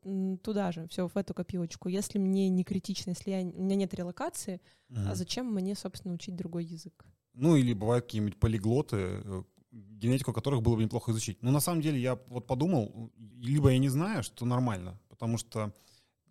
[0.42, 1.88] туда же, все в эту копилочку.
[1.88, 5.00] Если мне не критично, если я, у меня нет релокации, угу.
[5.06, 7.04] а зачем мне, собственно, учить другой язык?
[7.34, 11.42] Ну, или бывают какие-нибудь полиглоты, э, генетику которых было бы неплохо изучить.
[11.42, 15.72] Но на самом деле я вот подумал, либо я не знаю, что нормально, потому что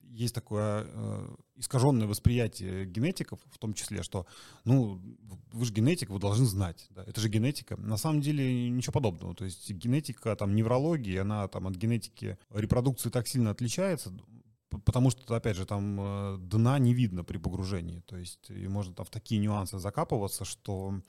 [0.10, 4.26] есть такое э, искаженное восприятие генетиков, в том числе, что,
[4.66, 5.02] ну,
[5.52, 7.78] вы же генетик, вы должны знать, да, это же генетика.
[7.78, 9.36] На самом деле ничего подобного.
[9.36, 14.14] То есть генетика, там, неврологии, она там от генетики репродукции так сильно отличается,
[14.86, 18.02] потому что, опять же, там э, дна не видно при погружении.
[18.02, 21.02] То есть можно там в такие нюансы закапываться, что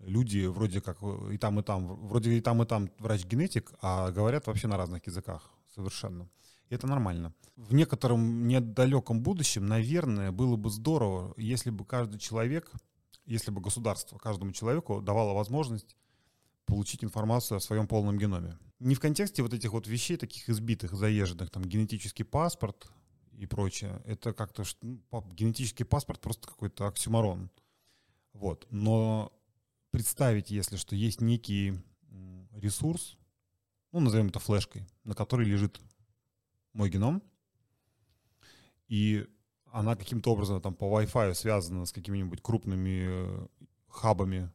[0.00, 4.10] люди вроде как э, и там, и там, вроде и там, и там врач-генетик, а
[4.10, 6.28] говорят вообще на разных языках совершенно.
[6.68, 7.32] И это нормально.
[7.56, 12.70] В некотором недалеком будущем, наверное, было бы здорово, если бы каждый человек,
[13.24, 15.96] если бы государство каждому человеку давало возможность
[16.66, 18.58] получить информацию о своем полном геноме.
[18.80, 22.88] Не в контексте вот этих вот вещей, таких избитых, заезженных, там, генетический паспорт
[23.32, 24.02] и прочее.
[24.04, 25.02] Это как-то, ну,
[25.32, 27.50] генетический паспорт просто какой-то оксюмарон.
[28.32, 28.66] Вот.
[28.70, 29.32] Но
[29.92, 31.78] представить, если что, есть некий
[32.52, 33.16] ресурс,
[33.92, 35.80] ну, назовем это флешкой, на которой лежит
[36.76, 37.22] мой геном,
[38.88, 39.26] и
[39.72, 43.46] она каким-то образом там по Wi-Fi связана с какими-нибудь крупными э,
[43.88, 44.52] хабами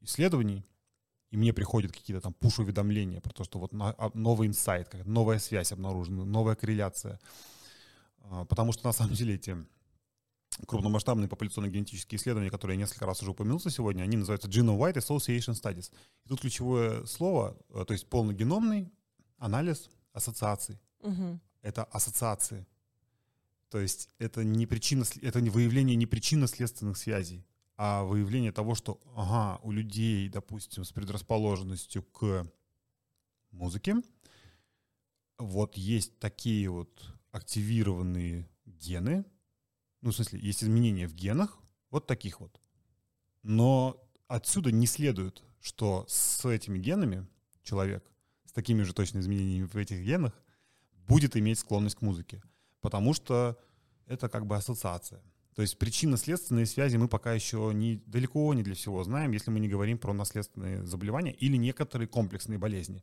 [0.00, 0.64] исследований,
[1.30, 5.72] и мне приходят какие-то там пуш-уведомления про то, что вот а, новый инсайт, новая связь
[5.72, 7.20] обнаружена, новая корреляция.
[8.20, 9.56] А, потому что на самом деле эти
[10.66, 15.92] крупномасштабные популяционно-генетические исследования, которые я несколько раз уже упомянулся сегодня, они называются Genome-Wide Association Studies.
[16.24, 18.90] И тут ключевое слово, э, то есть полногеномный
[19.36, 20.80] анализ ассоциаций.
[21.00, 21.40] Угу.
[21.62, 22.66] Это ассоциации.
[23.70, 27.44] То есть это не причина, это не выявление не причинно-следственных связей,
[27.76, 32.50] а выявление того, что, ага, у людей, допустим, с предрасположенностью к
[33.50, 33.96] музыке,
[35.38, 39.24] вот есть такие вот активированные гены,
[40.00, 41.58] ну, в смысле, есть изменения в генах,
[41.90, 42.60] вот таких вот.
[43.42, 47.26] Но отсюда не следует, что с этими генами
[47.62, 48.04] человек,
[48.44, 50.32] с такими же точно изменениями в этих генах,
[51.08, 52.42] будет иметь склонность к музыке.
[52.80, 53.58] Потому что
[54.06, 55.20] это как бы ассоциация.
[55.54, 59.58] То есть причинно-следственные связи мы пока еще не, далеко не для всего знаем, если мы
[59.58, 63.02] не говорим про наследственные заболевания или некоторые комплексные болезни.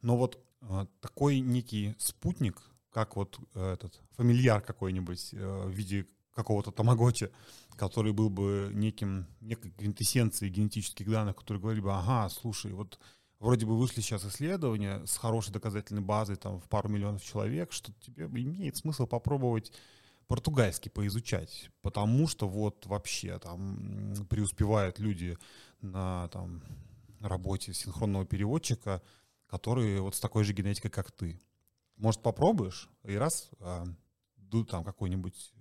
[0.00, 6.06] Но вот э, такой некий спутник, как вот э, этот фамильяр какой-нибудь э, в виде
[6.34, 7.30] какого-то тамагочи,
[7.76, 12.98] который был бы неким, некой квинтэссенцией генетических данных, которые говорили бы, ага, слушай, вот
[13.42, 17.92] вроде бы вышли сейчас исследования с хорошей доказательной базой там в пару миллионов человек, что
[17.94, 19.72] тебе имеет смысл попробовать
[20.28, 25.36] португальский поизучать, потому что вот вообще там преуспевают люди
[25.80, 26.62] на там,
[27.20, 29.02] работе синхронного переводчика,
[29.48, 31.40] которые вот с такой же генетикой, как ты.
[31.96, 33.84] Может, попробуешь и раз а,
[34.70, 35.52] там какой-нибудь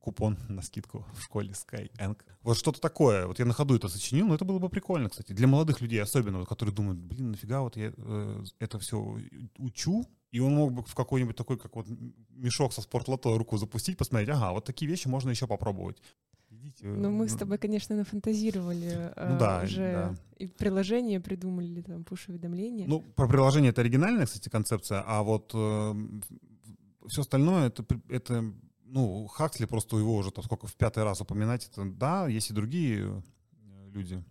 [0.00, 2.16] купон на скидку в школе Skyeng.
[2.42, 3.26] Вот что-то такое.
[3.26, 5.32] Вот я на ходу это сочинил, но это было бы прикольно, кстати.
[5.32, 9.18] Для молодых людей особенно, вот, которые думают, блин, нафига вот я э, это все
[9.58, 11.86] учу, и он мог бы в какой-нибудь такой, как вот
[12.30, 15.98] мешок со спортлото руку запустить, посмотреть, ага, вот такие вещи можно еще попробовать.
[16.50, 20.14] Идите, ну, мы с тобой, конечно, нафантазировали ну, да, уже да.
[20.36, 22.88] и приложение придумали, там, пуш-уведомления.
[22.88, 25.94] Ну, про приложение это оригинальная, кстати, концепция, а вот э,
[27.06, 28.52] все остальное это, это
[28.90, 32.54] ну, Хаксли просто его уже, там, сколько в пятый раз упоминать, это, да, есть и
[32.54, 33.22] другие
[33.52, 34.22] э, люди.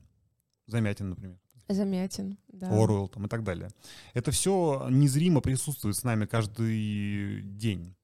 [0.67, 1.39] Замятин, например.
[1.69, 2.69] Замятин, да.
[2.69, 3.69] Оруэлл там и так далее.
[4.13, 7.95] Это все незримо присутствует с нами каждый день.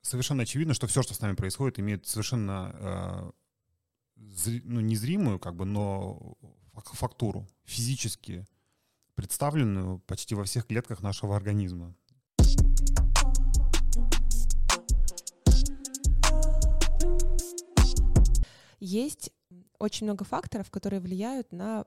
[0.00, 3.30] Совершенно очевидно, что все, что с нами происходит, имеет совершенно э,
[4.64, 6.36] ну, незримую, как бы, но
[6.72, 8.46] фактуру, физически
[9.14, 11.94] представленную почти во всех клетках нашего организма.
[18.84, 19.30] Есть
[19.78, 21.86] очень много факторов, которые влияют на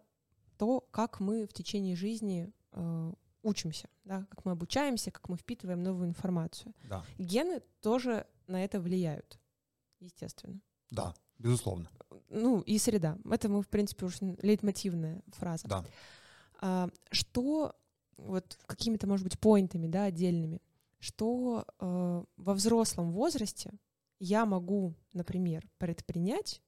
[0.58, 5.84] то, как мы в течение жизни э, учимся, да, как мы обучаемся, как мы впитываем
[5.84, 6.74] новую информацию.
[6.88, 7.04] Да.
[7.18, 9.38] Гены тоже на это влияют,
[10.00, 10.62] естественно.
[10.90, 11.90] Да, безусловно.
[12.30, 13.18] Ну и среда.
[13.30, 15.68] Это мы, в принципе, уже лейтмотивная фраза.
[15.68, 15.86] Да.
[16.62, 17.76] А, что
[18.16, 20.62] вот какими-то, может быть, поинтами, да, отдельными,
[21.00, 23.74] что э, во взрослом возрасте
[24.20, 26.62] я могу, например, предпринять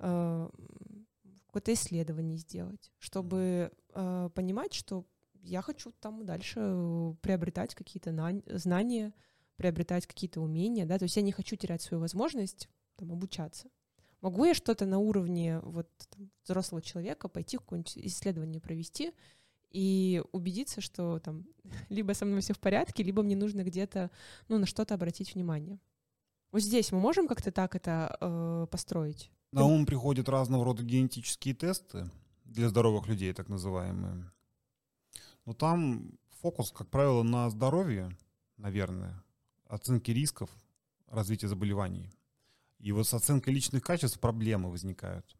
[0.00, 5.04] какое-то исследование сделать, чтобы э, понимать, что
[5.42, 6.60] я хочу там дальше
[7.22, 8.12] приобретать какие-то
[8.58, 9.12] знания,
[9.56, 13.68] приобретать какие-то умения, да, то есть я не хочу терять свою возможность там, обучаться.
[14.20, 19.12] Могу я что-то на уровне вот там, взрослого человека пойти какое-нибудь исследование провести
[19.70, 21.46] и убедиться, что там
[21.88, 24.10] либо со мной все в порядке, либо мне нужно где-то
[24.48, 25.80] ну, на что-то обратить внимание.
[26.52, 29.30] Вот здесь мы можем как-то так это э, построить?
[29.52, 32.08] На ум приходят разного рода генетические тесты
[32.44, 34.30] для здоровых людей, так называемые.
[35.44, 38.16] Но там фокус, как правило, на здоровье,
[38.56, 39.22] наверное,
[39.66, 40.50] оценке рисков
[41.08, 42.10] развития заболеваний.
[42.78, 45.36] И вот с оценкой личных качеств проблемы возникают.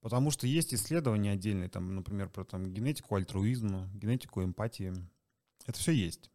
[0.00, 4.94] Потому что есть исследования отдельные, там, например, про там, генетику альтруизма, генетику эмпатии.
[5.66, 6.30] Это все есть.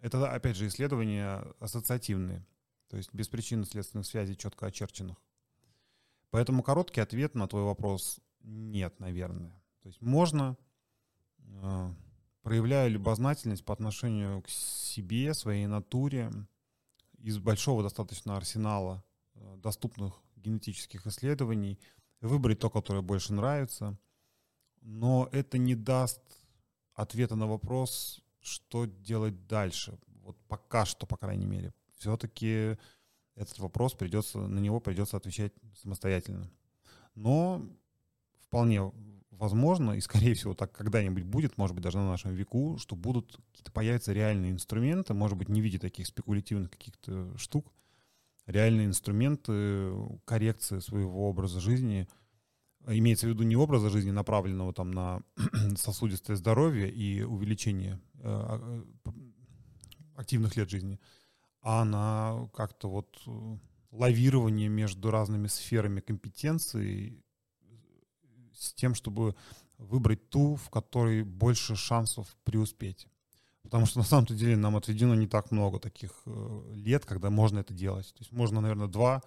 [0.00, 2.46] Это, опять же, исследования ассоциативные,
[2.88, 5.18] то есть без причинно-следственных связей четко очерченных.
[6.36, 9.58] Поэтому короткий ответ на твой вопрос— нет, наверное.
[9.80, 10.58] То есть можно,
[11.38, 11.90] э,
[12.42, 16.30] проявляя любознательность по отношению к себе, своей натуре,
[17.16, 19.02] из большого достаточно арсенала
[19.34, 21.80] э, доступных генетических исследований,
[22.20, 23.98] выбрать то, которое больше нравится.
[24.82, 26.20] Но это не даст
[26.92, 29.98] ответа на вопрос, что делать дальше.
[30.22, 31.72] Вот пока что, по крайней мере.
[31.96, 32.76] Все-таки
[33.36, 36.50] этот вопрос придется, на него придется отвечать самостоятельно.
[37.14, 37.64] Но
[38.40, 38.90] вполне
[39.38, 43.38] возможно, и скорее всего так когда-нибудь будет, может быть, даже на нашем веку, что будут
[43.48, 47.72] какие-то появятся реальные инструменты, может быть, не в виде таких спекулятивных каких-то штук,
[48.46, 49.92] реальные инструменты
[50.24, 52.08] коррекции своего образа жизни,
[52.86, 55.22] имеется в виду не образа жизни, направленного там на
[55.76, 59.10] сосудистое здоровье и увеличение э, а, э,
[60.14, 61.00] активных лет жизни,
[61.62, 63.58] а на как-то вот э,
[63.90, 67.22] лавирование между разными сферами компетенции
[68.52, 69.34] с тем, чтобы
[69.78, 73.06] выбрать ту, в которой больше шансов преуспеть.
[73.62, 77.58] Потому что на самом деле нам отведено не так много таких э, лет, когда можно
[77.58, 78.12] это делать.
[78.14, 79.22] То есть можно, наверное, два,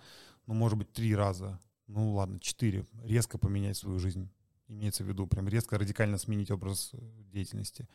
[0.48, 4.30] ну, может быть, три раза, ну, ладно, четыре, резко поменять свою жизнь.
[4.68, 6.98] Имеется в виду, прям резко, радикально сменить образ э,
[7.34, 7.88] деятельности.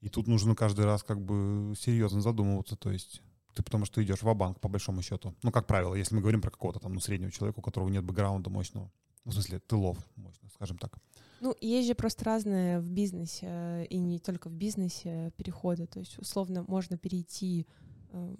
[0.00, 2.76] И тут нужно каждый раз как бы серьезно задумываться.
[2.76, 3.20] То есть
[3.58, 5.34] ты потому что идешь в банк по большому счету.
[5.42, 8.04] Ну, как правило, если мы говорим про какого-то там, ну, среднего человека, у которого нет
[8.04, 8.88] бэкграунда мощного.
[9.24, 10.96] В смысле, тылов мощных, скажем так.
[11.40, 15.86] Ну, есть же просто разные в бизнесе, э, и не только в бизнесе переходы.
[15.86, 17.66] То есть, условно, можно перейти
[18.12, 18.36] э,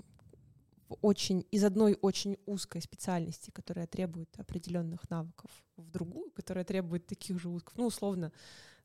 [0.88, 7.06] в очень, из одной очень узкой специальности, которая требует определенных навыков, в другую, которая требует
[7.06, 7.76] таких же узких.
[7.76, 8.30] Ну, условно,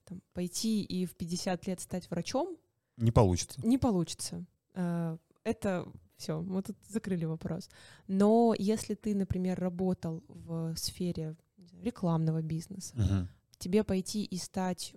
[0.06, 2.58] там, пойти и в 50 лет стать врачом.
[2.98, 3.62] Не получится.
[3.64, 4.46] Не получится.
[4.74, 5.88] Э, это
[6.24, 7.70] все, мы тут закрыли вопрос.
[8.08, 11.36] Но если ты, например, работал в сфере
[11.82, 13.28] рекламного бизнеса, uh-huh
[13.64, 14.94] тебе пойти и стать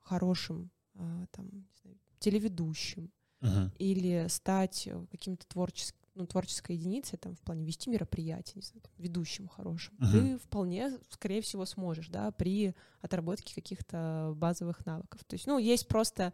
[0.00, 1.48] хорошим а, там,
[1.82, 3.70] знаю, телеведущим uh-huh.
[3.78, 8.80] или стать э, каким-то творческим ну, творческой единицей, там, в плане вести мероприятия, не знаю,
[8.82, 10.12] там, ведущим хорошим, uh-huh.
[10.12, 15.22] ты вполне, скорее всего, сможешь, да, при отработке каких-то базовых навыков.
[15.24, 16.32] То есть, ну, есть просто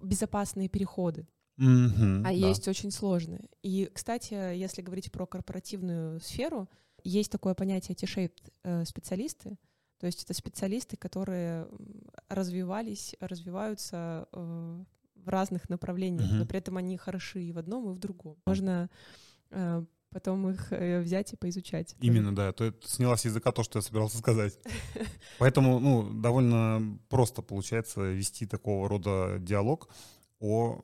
[0.00, 1.28] безопасные переходы,
[1.58, 2.30] uh-huh, а да.
[2.30, 3.48] есть очень сложные.
[3.62, 6.68] И, кстати, если говорить про корпоративную сферу,
[7.04, 9.58] есть такое понятие T-shaped э, специалисты,
[9.98, 11.68] то есть это специалисты, которые
[12.28, 14.84] развивались, развиваются э,
[15.14, 16.38] в разных направлениях, uh-huh.
[16.38, 18.36] но при этом они хороши и в одном, и в другом.
[18.46, 18.90] Можно
[19.50, 21.94] э, потом их взять и поизучать.
[22.00, 22.52] Именно, да.
[22.52, 24.58] То снялось с языка то, что я собирался сказать.
[25.38, 29.88] Поэтому, ну, довольно просто получается вести такого рода диалог
[30.40, 30.82] о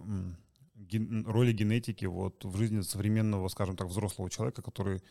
[0.90, 5.02] ген- роли генетики вот в жизни современного, скажем так, взрослого человека, который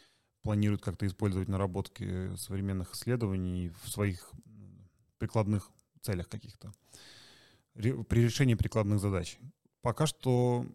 [0.41, 4.31] планирует как-то использовать наработки современных исследований в своих
[5.17, 5.71] прикладных
[6.01, 6.71] целях каких-то,
[7.73, 9.37] при решении прикладных задач.
[9.81, 10.65] Пока что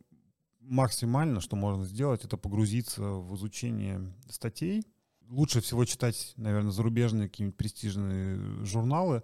[0.61, 4.85] максимально, что можно сделать, это погрузиться в изучение статей.
[5.29, 9.23] Лучше всего читать, наверное, зарубежные какие-нибудь престижные журналы.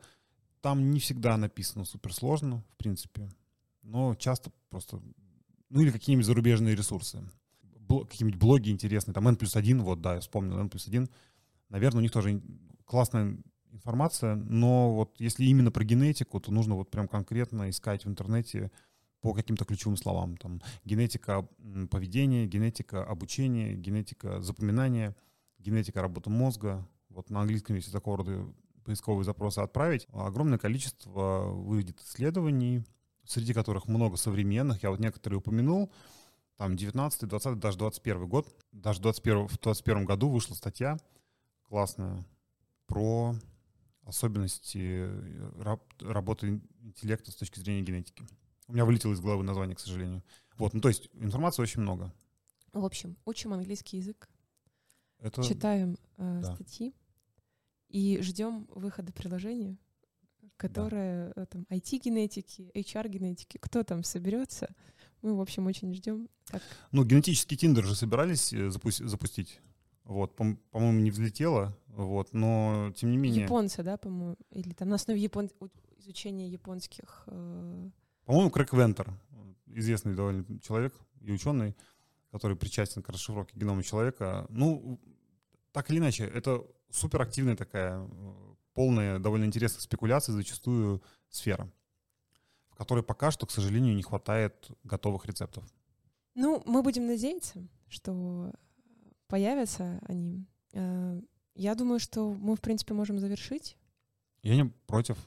[0.61, 3.31] Там не всегда написано суперсложно, в принципе,
[3.83, 5.01] но часто просто...
[5.71, 7.23] Ну или какие-нибудь зарубежные ресурсы
[7.89, 11.09] какие-нибудь блоги интересные, там N плюс один, вот, да, я вспомнил N плюс один,
[11.71, 12.43] наверное, у них тоже
[12.85, 13.39] классная
[13.71, 18.71] информация, но вот если именно про генетику, то нужно вот прям конкретно искать в интернете
[19.21, 20.37] по каким-то ключевым словам.
[20.37, 21.49] Там генетика
[21.91, 25.16] поведения, генетика обучения, генетика запоминания,
[25.59, 26.87] генетика работы мозга.
[27.09, 28.47] Вот на английском, если такого рода
[28.85, 32.85] поисковые запросы отправить, огромное количество выйдет исследований,
[33.29, 34.83] среди которых много современных.
[34.83, 35.93] Я вот некоторые упомянул
[36.57, 40.99] там 19, 20, даже 21 год, даже 21, в 21 году вышла статья
[41.62, 42.26] классная
[42.87, 43.35] про
[44.05, 48.26] особенности э, раб, работы интеллекта с точки зрения генетики.
[48.66, 50.24] У меня вылетело из головы название, к сожалению.
[50.57, 52.12] Вот, ну то есть информации очень много.
[52.72, 54.29] В общем, учим английский язык,
[55.18, 55.43] Это...
[55.43, 56.55] читаем э, да.
[56.55, 56.95] статьи
[57.89, 59.76] и ждем выхода приложения,
[60.57, 61.43] которое да.
[61.43, 64.75] Э, там IT-генетики, HR-генетики, кто там соберется,
[65.23, 66.29] мы, в общем, очень ждем.
[66.47, 66.63] Так.
[66.93, 69.61] Ну, генетический Тиндер же собирались э, запу- запустить.
[70.05, 73.43] Вот, по- моему не взлетело, вот, но тем не менее...
[73.43, 74.37] Японцы, да, по-моему?
[74.51, 75.51] Или там на основе япон...
[75.99, 77.25] изучения японских...
[77.27, 77.91] Э...
[78.25, 79.13] По-моему, Крэг Вентер,
[79.67, 81.77] известный довольно человек и ученый,
[82.31, 84.47] который причастен к расшифровке генома человека.
[84.49, 85.01] Ну,
[85.73, 88.48] так или иначе, это суперактивная такая, э,
[88.79, 91.70] полная, довольно интересная спекуляция, зачастую сфера
[92.79, 95.64] которой пока что, к сожалению, не хватает готовых рецептов.
[96.37, 98.53] Ну, мы будем надеяться, что
[99.26, 100.47] появятся они.
[100.74, 101.20] Э,
[101.57, 103.76] я думаю, что мы, в принципе, можем завершить.
[104.45, 105.18] Я не против.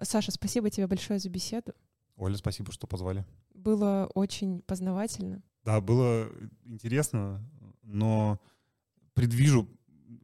[0.00, 1.72] Саша, спасибо тебе большое за беседу.
[2.14, 3.26] Оля, спасибо, что позвали.
[3.52, 5.42] Было очень познавательно.
[5.64, 6.30] Да, было
[6.64, 7.44] интересно,
[7.82, 8.40] но
[9.14, 9.68] предвижу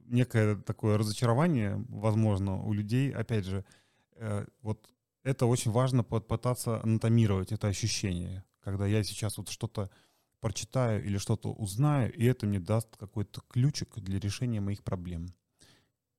[0.08, 3.12] некое такое разочарование, возможно, у людей.
[3.12, 3.64] Опять же,
[4.16, 4.88] э, вот
[5.22, 9.90] это очень важно пытаться анатомировать это ощущение, когда я сейчас вот что-то
[10.40, 15.34] прочитаю или что-то узнаю, и это мне даст какой-то ключик для решения моих проблем.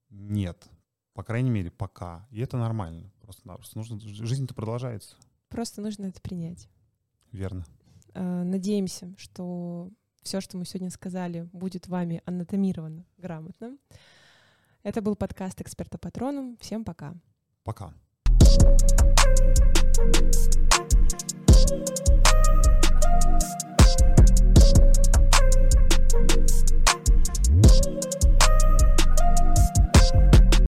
[0.09, 0.67] Нет.
[1.13, 2.27] По крайней мере, пока.
[2.31, 3.11] И это нормально.
[3.21, 3.99] Просто-напросто нужно...
[3.99, 5.15] Жизнь-то продолжается.
[5.49, 6.69] Просто нужно это принять.
[7.31, 7.65] Верно.
[8.13, 13.77] Э, надеемся, что все, что мы сегодня сказали, будет вами анатомировано грамотно.
[14.83, 16.57] Это был подкаст «Эксперта Патроном».
[16.59, 17.13] Всем пока.
[17.63, 17.93] Пока.
[21.69, 23.78] Thank you